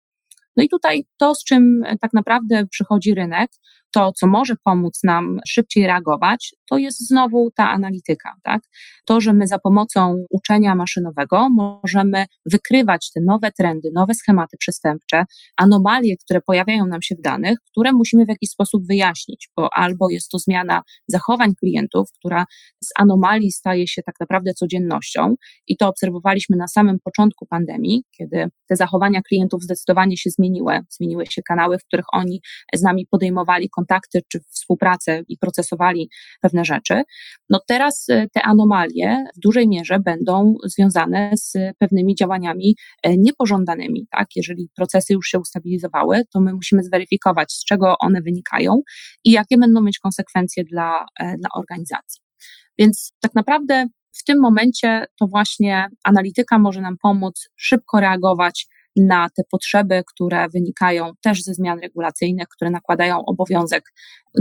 No 0.57 0.63
i 0.63 0.69
tutaj 0.69 1.05
to, 1.17 1.35
z 1.35 1.43
czym 1.43 1.83
tak 2.01 2.13
naprawdę 2.13 2.67
przychodzi 2.67 3.13
rynek, 3.13 3.51
to, 3.93 4.11
co 4.11 4.27
może 4.27 4.55
pomóc 4.63 4.99
nam 5.03 5.39
szybciej 5.47 5.87
reagować, 5.87 6.55
to 6.69 6.77
jest 6.77 7.07
znowu 7.07 7.51
ta 7.55 7.69
analityka, 7.69 8.33
tak? 8.43 8.61
To, 9.05 9.21
że 9.21 9.33
my 9.33 9.47
za 9.47 9.59
pomocą 9.59 10.25
uczenia 10.29 10.75
maszynowego 10.75 11.49
możemy 11.49 12.25
wykrywać 12.45 13.11
te 13.11 13.21
nowe 13.21 13.51
trendy, 13.51 13.89
nowe 13.93 14.13
schematy 14.13 14.57
przestępcze, 14.57 15.25
anomalie, 15.57 16.17
które 16.17 16.41
pojawiają 16.41 16.85
nam 16.85 17.01
się 17.01 17.15
w 17.15 17.21
danych, 17.21 17.57
które 17.71 17.91
musimy 17.91 18.25
w 18.25 18.29
jakiś 18.29 18.49
sposób 18.49 18.87
wyjaśnić, 18.87 19.49
bo 19.57 19.69
albo 19.73 20.09
jest 20.09 20.29
to 20.29 20.39
zmiana 20.39 20.81
zachowań 21.07 21.55
klientów, 21.55 22.09
która 22.19 22.45
z 22.83 22.89
anomalii 22.99 23.51
staje 23.51 23.87
się 23.87 24.01
tak 24.03 24.15
naprawdę 24.19 24.53
codziennością 24.53 25.35
i 25.67 25.77
to 25.77 25.87
obserwowaliśmy 25.87 26.57
na 26.57 26.67
samym 26.67 26.97
początku 27.03 27.45
pandemii, 27.45 28.03
kiedy 28.17 28.49
te 28.69 28.75
zachowania 28.75 29.21
klientów 29.21 29.63
zdecydowanie 29.63 30.17
się 30.17 30.29
zmieniły, 30.29 30.79
zmieniły 30.89 31.25
się 31.25 31.41
kanały, 31.41 31.77
w 31.79 31.83
których 31.83 32.05
oni 32.13 32.41
z 32.73 32.81
nami 32.81 33.07
podejmowali 33.11 33.69
kontakt 33.69 33.82
kontakty 33.83 34.21
czy 34.27 34.39
współpracę 34.49 35.21
i 35.27 35.37
procesowali 35.37 36.09
pewne 36.41 36.65
rzeczy. 36.65 37.03
No 37.49 37.59
teraz 37.67 38.05
e, 38.09 38.27
te 38.33 38.41
anomalie 38.41 39.25
w 39.35 39.39
dużej 39.39 39.67
mierze 39.67 39.99
będą 39.99 40.55
związane 40.63 41.31
z 41.35 41.53
pewnymi 41.79 42.15
działaniami 42.15 42.75
e, 43.03 43.17
niepożądanymi, 43.17 44.07
tak? 44.11 44.27
Jeżeli 44.35 44.69
procesy 44.75 45.13
już 45.13 45.27
się 45.27 45.39
ustabilizowały, 45.39 46.21
to 46.33 46.41
my 46.41 46.53
musimy 46.53 46.83
zweryfikować, 46.83 47.53
z 47.53 47.65
czego 47.65 47.95
one 47.99 48.21
wynikają 48.21 48.81
i 49.23 49.31
jakie 49.31 49.57
będą 49.57 49.81
mieć 49.81 49.99
konsekwencje 49.99 50.63
dla, 50.63 51.05
e, 51.19 51.37
dla 51.37 51.49
organizacji. 51.55 52.21
Więc 52.77 53.13
tak 53.19 53.35
naprawdę 53.35 53.87
w 54.11 54.23
tym 54.23 54.39
momencie 54.39 55.05
to 55.19 55.27
właśnie 55.27 55.87
analityka 56.03 56.59
może 56.59 56.81
nam 56.81 56.97
pomóc 57.01 57.49
szybko 57.55 57.99
reagować 57.99 58.67
na 58.97 59.29
te 59.37 59.43
potrzeby, 59.51 60.03
które 60.07 60.49
wynikają 60.49 61.11
też 61.21 61.43
ze 61.43 61.53
zmian 61.53 61.79
regulacyjnych, 61.79 62.47
które 62.47 62.71
nakładają 62.71 63.25
obowiązek 63.25 63.83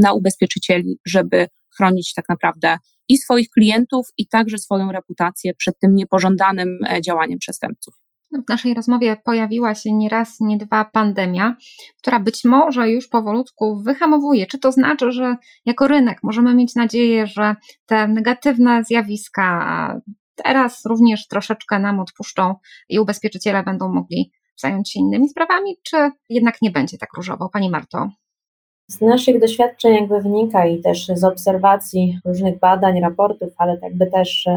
na 0.00 0.12
ubezpieczycieli, 0.12 0.98
żeby 1.06 1.46
chronić 1.76 2.14
tak 2.14 2.24
naprawdę 2.28 2.76
i 3.08 3.18
swoich 3.18 3.50
klientów, 3.50 4.06
i 4.18 4.28
także 4.28 4.58
swoją 4.58 4.92
reputację 4.92 5.54
przed 5.54 5.78
tym 5.78 5.94
niepożądanym 5.94 6.78
e, 6.90 7.00
działaniem 7.00 7.38
przestępców. 7.38 7.94
W 8.32 8.48
naszej 8.48 8.74
rozmowie 8.74 9.16
pojawiła 9.24 9.74
się 9.74 9.92
nie 9.92 10.08
raz, 10.08 10.40
nie 10.40 10.56
dwa 10.56 10.84
pandemia, 10.84 11.56
która 11.98 12.20
być 12.20 12.44
może 12.44 12.90
już 12.90 13.08
powolutku 13.08 13.82
wyhamowuje. 13.82 14.46
Czy 14.46 14.58
to 14.58 14.72
znaczy, 14.72 15.12
że 15.12 15.36
jako 15.66 15.88
rynek 15.88 16.18
możemy 16.22 16.54
mieć 16.54 16.74
nadzieję, 16.74 17.26
że 17.26 17.56
te 17.86 18.08
negatywne 18.08 18.84
zjawiska 18.84 20.00
teraz 20.34 20.84
również 20.84 21.28
troszeczkę 21.28 21.78
nam 21.78 22.00
odpuszczą 22.00 22.54
i 22.88 22.98
ubezpieczyciele 22.98 23.62
będą 23.62 23.92
mogli 23.92 24.32
zająć 24.62 24.92
się 24.92 25.00
innymi 25.00 25.28
sprawami, 25.28 25.76
czy 25.82 25.96
jednak 26.28 26.62
nie 26.62 26.70
będzie 26.70 26.98
tak 26.98 27.10
różowo? 27.16 27.48
Pani 27.52 27.70
Marto. 27.70 28.08
Z 28.88 29.00
naszych 29.00 29.40
doświadczeń 29.40 29.94
jakby 29.94 30.20
wynika 30.20 30.66
i 30.66 30.80
też 30.80 31.06
z 31.06 31.24
obserwacji 31.24 32.18
różnych 32.24 32.58
badań, 32.58 33.00
raportów, 33.00 33.52
ale 33.56 33.78
jakby 33.82 34.06
też 34.06 34.48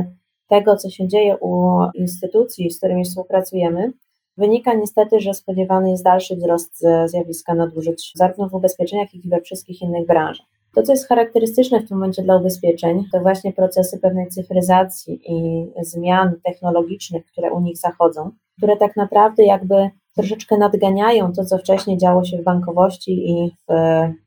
tego, 0.48 0.76
co 0.76 0.90
się 0.90 1.08
dzieje 1.08 1.38
u 1.38 1.80
instytucji, 1.96 2.72
z 2.72 2.78
którymi 2.78 3.04
współpracujemy, 3.04 3.92
wynika 4.38 4.74
niestety, 4.74 5.20
że 5.20 5.34
spodziewany 5.34 5.90
jest 5.90 6.04
dalszy 6.04 6.36
wzrost 6.36 6.84
zjawiska 7.06 7.54
nadużyć 7.54 8.12
zarówno 8.16 8.50
w 8.50 8.54
ubezpieczeniach, 8.54 9.14
jak 9.14 9.26
i 9.26 9.30
we 9.30 9.42
wszystkich 9.42 9.82
innych 9.82 10.08
branżach. 10.08 10.55
To, 10.76 10.84
co 10.84 10.92
jest 10.92 11.08
charakterystyczne 11.08 11.80
w 11.80 11.88
tym 11.88 11.98
momencie 11.98 12.24
dla 12.24 12.38
ubezpieczeń, 12.38 13.04
to 13.12 13.20
właśnie 13.20 13.54
procesy 13.54 14.00
pewnej 14.00 14.28
cyfryzacji 14.28 15.22
i 15.32 15.68
zmian 15.82 16.36
technologicznych, 16.44 17.26
które 17.26 17.52
u 17.52 17.62
nich 17.62 17.78
zachodzą, 17.78 18.32
które 18.58 18.78
tak 18.78 18.96
naprawdę 18.96 19.44
jakby 19.44 19.90
troszeczkę 20.16 20.58
nadganiają 20.58 21.34
to, 21.34 21.46
co 21.46 21.58
wcześniej 21.58 21.98
działo 21.98 22.26
się 22.26 22.38
w 22.38 22.44
bankowości 22.44 23.30
i 23.32 23.52
w 23.68 23.74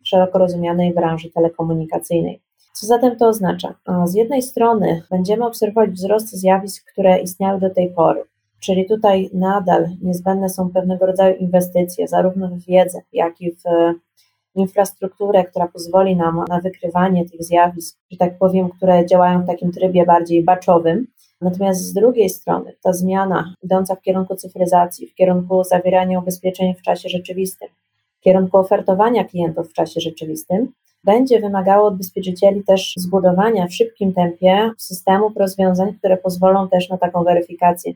szeroko 0.02 0.38
rozumianej 0.38 0.94
branży 0.94 1.30
telekomunikacyjnej. 1.30 2.42
Co 2.72 2.86
zatem 2.86 3.16
to 3.16 3.28
oznacza? 3.28 3.74
Z 4.04 4.14
jednej 4.14 4.42
strony 4.42 5.02
będziemy 5.10 5.46
obserwować 5.46 5.90
wzrost 5.90 6.30
zjawisk, 6.30 6.92
które 6.92 7.18
istniały 7.18 7.60
do 7.60 7.70
tej 7.70 7.90
pory, 7.90 8.22
czyli 8.60 8.86
tutaj 8.86 9.30
nadal 9.34 9.88
niezbędne 10.02 10.48
są 10.48 10.70
pewnego 10.70 11.06
rodzaju 11.06 11.36
inwestycje, 11.36 12.08
zarówno 12.08 12.48
w 12.48 12.64
wiedzę, 12.66 13.02
jak 13.12 13.40
i 13.40 13.52
w 13.52 13.62
infrastrukturę, 14.58 15.44
która 15.44 15.68
pozwoli 15.68 16.16
nam 16.16 16.44
na 16.48 16.60
wykrywanie 16.60 17.28
tych 17.28 17.44
zjawisk, 17.44 17.98
że 18.10 18.16
tak 18.16 18.38
powiem, 18.38 18.68
które 18.68 19.06
działają 19.06 19.42
w 19.42 19.46
takim 19.46 19.72
trybie 19.72 20.06
bardziej 20.06 20.44
baczowym. 20.44 21.06
Natomiast 21.40 21.80
z 21.80 21.92
drugiej 21.92 22.30
strony 22.30 22.72
ta 22.82 22.92
zmiana 22.92 23.54
idąca 23.62 23.94
w 23.94 24.02
kierunku 24.02 24.36
cyfryzacji, 24.36 25.06
w 25.06 25.14
kierunku 25.14 25.64
zawierania 25.64 26.18
ubezpieczeń 26.18 26.74
w 26.74 26.82
czasie 26.82 27.08
rzeczywistym, 27.08 27.68
w 28.20 28.20
kierunku 28.20 28.56
ofertowania 28.56 29.24
klientów 29.24 29.68
w 29.68 29.72
czasie 29.72 30.00
rzeczywistym, 30.00 30.72
będzie 31.04 31.40
wymagało 31.40 31.86
od 31.86 31.94
ubezpieczycieli 31.94 32.64
też 32.64 32.94
zbudowania 32.96 33.66
w 33.66 33.74
szybkim 33.74 34.12
tempie 34.12 34.70
systemów 34.78 35.36
rozwiązań, 35.36 35.94
które 35.98 36.16
pozwolą 36.16 36.68
też 36.68 36.88
na 36.88 36.98
taką 36.98 37.24
weryfikację. 37.24 37.92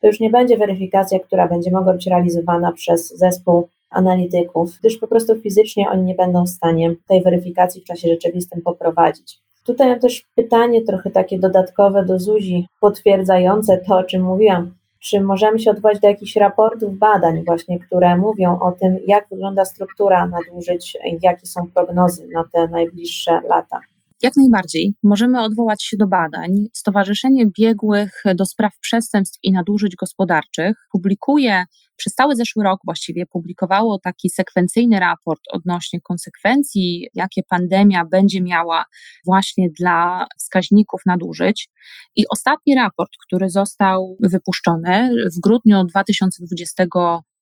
To 0.00 0.06
już 0.06 0.20
nie 0.20 0.30
będzie 0.30 0.56
weryfikacja, 0.56 1.18
która 1.18 1.48
będzie 1.48 1.70
mogła 1.70 1.92
być 1.92 2.06
realizowana 2.06 2.72
przez 2.72 3.16
zespół 3.18 3.68
analityków, 3.94 4.78
gdyż 4.80 4.98
po 4.98 5.08
prostu 5.08 5.40
fizycznie 5.40 5.90
oni 5.90 6.02
nie 6.02 6.14
będą 6.14 6.44
w 6.44 6.48
stanie 6.48 6.94
tej 7.08 7.22
weryfikacji 7.22 7.80
w 7.80 7.84
czasie 7.84 8.08
rzeczywistym 8.08 8.62
poprowadzić. 8.62 9.40
Tutaj 9.64 9.88
mam 9.88 10.00
też 10.00 10.26
pytanie 10.34 10.82
trochę 10.82 11.10
takie 11.10 11.38
dodatkowe 11.38 12.04
do 12.04 12.18
Zuzi, 12.18 12.66
potwierdzające 12.80 13.78
to, 13.78 13.98
o 13.98 14.04
czym 14.04 14.22
mówiłam. 14.22 14.74
Czy 15.00 15.20
możemy 15.20 15.58
się 15.58 15.70
odwołać 15.70 16.00
do 16.00 16.08
jakichś 16.08 16.36
raportów, 16.36 16.98
badań 16.98 17.44
właśnie, 17.44 17.78
które 17.78 18.16
mówią 18.16 18.58
o 18.60 18.72
tym, 18.72 18.98
jak 19.06 19.28
wygląda 19.28 19.64
struktura 19.64 20.26
nadużyć, 20.26 20.96
jakie 21.22 21.46
są 21.46 21.70
prognozy 21.74 22.28
na 22.34 22.44
te 22.52 22.68
najbliższe 22.68 23.40
lata? 23.48 23.80
Jak 24.22 24.36
najbardziej. 24.36 24.94
Możemy 25.02 25.42
odwołać 25.42 25.82
się 25.82 25.96
do 25.96 26.06
badań. 26.06 26.50
Stowarzyszenie 26.72 27.46
Biegłych 27.58 28.22
do 28.34 28.46
Spraw 28.46 28.72
Przestępstw 28.80 29.38
i 29.42 29.52
Nadużyć 29.52 29.96
Gospodarczych 29.96 30.76
publikuje 30.92 31.64
przez 31.96 32.14
cały 32.14 32.36
zeszły 32.36 32.64
rok 32.64 32.80
właściwie 32.84 33.26
publikowało 33.26 33.98
taki 33.98 34.30
sekwencyjny 34.30 35.00
raport 35.00 35.40
odnośnie 35.50 36.00
konsekwencji, 36.00 37.08
jakie 37.14 37.42
pandemia 37.42 38.04
będzie 38.04 38.42
miała 38.42 38.84
właśnie 39.26 39.68
dla 39.70 40.26
wskaźników 40.38 41.00
nadużyć. 41.06 41.68
I 42.16 42.24
ostatni 42.28 42.74
raport, 42.74 43.10
który 43.26 43.50
został 43.50 44.16
wypuszczony 44.20 45.10
w 45.36 45.40
grudniu 45.40 45.84
2020 45.84 46.86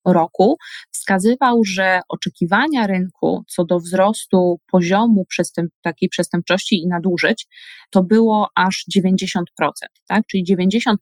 roku 0.07 0.57
wskazywał, 0.93 1.65
że 1.65 2.01
oczekiwania 2.09 2.87
rynku 2.87 3.45
co 3.49 3.65
do 3.65 3.79
wzrostu 3.79 4.61
poziomu 4.73 5.25
przestęp, 5.29 5.71
takiej 5.83 6.09
przestępczości 6.09 6.77
i 6.77 6.89
nadużyć 6.89 7.47
to 7.91 8.03
było 8.03 8.49
aż 8.57 8.85
90%, 8.97 9.43
tak? 10.09 10.23
Czyli 10.31 10.45
90% 10.45 10.95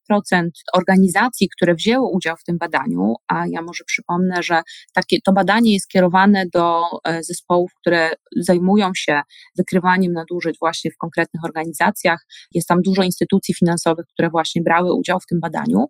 organizacji, 0.74 1.48
które 1.56 1.74
wzięły 1.74 2.10
udział 2.12 2.36
w 2.36 2.44
tym 2.44 2.58
badaniu, 2.58 3.14
a 3.28 3.44
ja 3.46 3.62
może 3.62 3.84
przypomnę, 3.84 4.42
że 4.42 4.62
takie, 4.94 5.16
to 5.24 5.32
badanie 5.32 5.72
jest 5.72 5.88
kierowane 5.88 6.44
do 6.52 6.82
e, 7.04 7.22
zespołów, 7.22 7.70
które 7.80 8.10
zajmują 8.36 8.90
się 8.96 9.20
wykrywaniem 9.58 10.12
nadużyć 10.12 10.56
właśnie 10.60 10.90
w 10.90 10.96
konkretnych 10.96 11.44
organizacjach. 11.44 12.26
Jest 12.54 12.68
tam 12.68 12.82
dużo 12.82 13.02
instytucji 13.02 13.54
finansowych, 13.54 14.06
które 14.06 14.30
właśnie 14.30 14.62
brały 14.62 14.94
udział 14.94 15.20
w 15.20 15.26
tym 15.26 15.40
badaniu. 15.40 15.86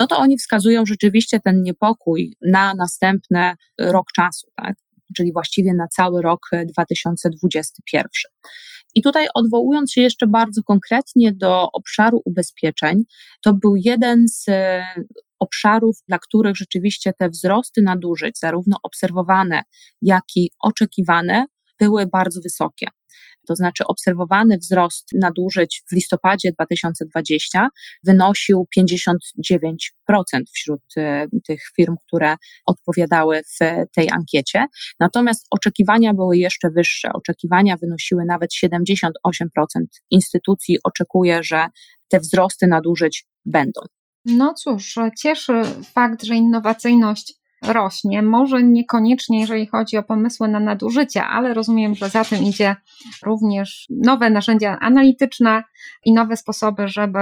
No 0.00 0.06
to 0.06 0.18
oni 0.18 0.36
wskazują 0.36 0.86
rzeczywiście 0.86 1.40
ten 1.40 1.62
niepokój 1.62 2.36
na 2.44 2.74
następny 2.74 3.52
rok 3.78 4.06
czasu, 4.16 4.46
tak? 4.56 4.74
czyli 5.16 5.32
właściwie 5.32 5.74
na 5.74 5.88
cały 5.88 6.22
rok 6.22 6.40
2021. 6.66 8.04
I 8.94 9.02
tutaj 9.02 9.26
odwołując 9.34 9.92
się 9.92 10.00
jeszcze 10.00 10.26
bardzo 10.26 10.62
konkretnie 10.62 11.32
do 11.32 11.68
obszaru 11.72 12.22
ubezpieczeń, 12.24 13.02
to 13.44 13.54
był 13.54 13.76
jeden 13.76 14.28
z 14.28 14.48
e, 14.48 14.84
obszarów, 15.38 15.96
dla 16.08 16.18
których 16.18 16.56
rzeczywiście 16.56 17.12
te 17.18 17.28
wzrosty 17.28 17.82
nadużyć, 17.82 18.38
zarówno 18.38 18.76
obserwowane, 18.82 19.62
jak 20.02 20.24
i 20.36 20.50
oczekiwane, 20.60 21.46
były 21.80 22.06
bardzo 22.06 22.40
wysokie. 22.40 22.86
To 23.48 23.56
znaczy 23.56 23.84
obserwowany 23.86 24.58
wzrost 24.58 25.08
nadużyć 25.12 25.82
w 25.90 25.92
listopadzie 25.92 26.52
2020 26.52 27.68
wynosił 28.04 28.66
59% 28.78 29.08
wśród 30.54 30.80
e, 30.96 31.26
tych 31.46 31.60
firm, 31.76 31.96
które 32.06 32.36
odpowiadały 32.66 33.42
w 33.42 33.58
tej 33.94 34.10
ankiecie. 34.10 34.66
Natomiast 35.00 35.46
oczekiwania 35.50 36.14
były 36.14 36.36
jeszcze 36.38 36.70
wyższe. 36.70 37.08
Oczekiwania 37.12 37.76
wynosiły 37.76 38.24
nawet 38.24 38.50
78% 38.64 39.10
instytucji 40.10 40.78
oczekuje, 40.84 41.42
że 41.42 41.66
te 42.08 42.20
wzrosty 42.20 42.66
nadużyć 42.66 43.26
będą. 43.44 43.80
No 44.24 44.54
cóż, 44.54 44.94
cieszy 45.18 45.52
fakt, 45.94 46.22
że 46.22 46.34
innowacyjność 46.34 47.34
rośnie. 47.66 48.22
Może 48.22 48.62
niekoniecznie, 48.62 49.40
jeżeli 49.40 49.66
chodzi 49.66 49.96
o 49.96 50.02
pomysły 50.02 50.48
na 50.48 50.60
nadużycia, 50.60 51.28
ale 51.28 51.54
rozumiem, 51.54 51.94
że 51.94 52.08
za 52.08 52.24
tym 52.24 52.42
idzie 52.42 52.76
również 53.26 53.86
nowe 53.90 54.30
narzędzia 54.30 54.78
analityczne 54.80 55.62
i 56.04 56.12
nowe 56.12 56.36
sposoby, 56.36 56.88
żeby 56.88 57.18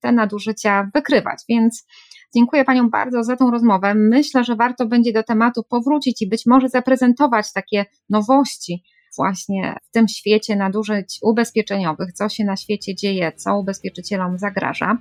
te 0.00 0.12
nadużycia 0.12 0.90
wykrywać. 0.94 1.42
Więc 1.48 1.86
dziękuję 2.34 2.64
Panią 2.64 2.90
bardzo 2.90 3.24
za 3.24 3.36
tą 3.36 3.50
rozmowę. 3.50 3.94
Myślę, 3.94 4.44
że 4.44 4.56
warto 4.56 4.86
będzie 4.86 5.12
do 5.12 5.22
tematu 5.22 5.62
powrócić 5.62 6.22
i 6.22 6.28
być 6.28 6.46
może 6.46 6.68
zaprezentować 6.68 7.52
takie 7.52 7.84
nowości 8.10 8.84
właśnie 9.16 9.76
w 9.82 9.90
tym 9.90 10.08
świecie 10.08 10.56
nadużyć 10.56 11.18
ubezpieczeniowych, 11.22 12.12
co 12.12 12.28
się 12.28 12.44
na 12.44 12.56
świecie 12.56 12.94
dzieje, 12.94 13.32
co 13.32 13.58
ubezpieczycielom 13.58 14.38
zagraża. 14.38 14.98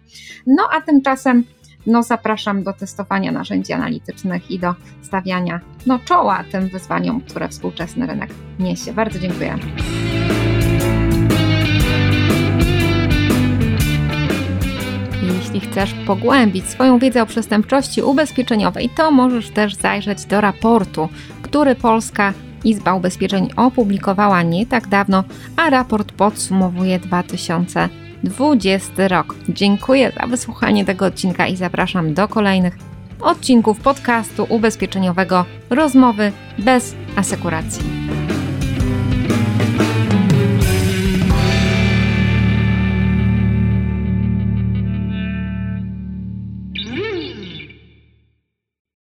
No 0.47 0.63
a 0.71 0.81
tymczasem 0.81 1.43
no 1.87 2.03
zapraszam 2.03 2.63
do 2.63 2.73
testowania 2.73 3.31
narzędzi 3.31 3.73
analitycznych 3.73 4.51
i 4.51 4.59
do 4.59 4.75
stawiania 5.01 5.59
no, 5.85 5.99
czoła 5.99 6.43
tym 6.51 6.69
wyzwaniom, 6.69 7.21
które 7.21 7.47
współczesny 7.47 8.07
rynek 8.07 8.29
niesie. 8.59 8.93
Bardzo 8.93 9.19
dziękuję. 9.19 9.57
Jeśli 15.55 15.59
chcesz 15.59 15.93
pogłębić 15.93 16.65
swoją 16.65 16.99
wiedzę 16.99 17.21
o 17.21 17.25
przestępczości 17.25 18.01
ubezpieczeniowej, 18.01 18.89
to 18.89 19.11
możesz 19.11 19.49
też 19.49 19.75
zajrzeć 19.75 20.25
do 20.25 20.41
raportu, 20.41 21.09
który 21.41 21.75
Polska 21.75 22.33
Izba 22.63 22.93
Ubezpieczeń 22.93 23.49
opublikowała 23.55 24.43
nie 24.43 24.65
tak 24.65 24.87
dawno, 24.87 25.23
a 25.55 25.69
raport 25.69 26.11
podsumowuje 26.11 26.99
2000 26.99 27.89
2020 28.25 29.07
rok. 29.07 29.35
Dziękuję 29.49 30.11
za 30.19 30.27
wysłuchanie 30.27 30.85
tego 30.85 31.05
odcinka 31.05 31.47
i 31.47 31.55
zapraszam 31.55 32.13
do 32.13 32.27
kolejnych 32.27 32.77
odcinków 33.21 33.79
podcastu 33.79 34.45
ubezpieczeniowego 34.49 35.45
Rozmowy 35.69 36.31
bez 36.59 36.95
asekuracji. 37.15 37.83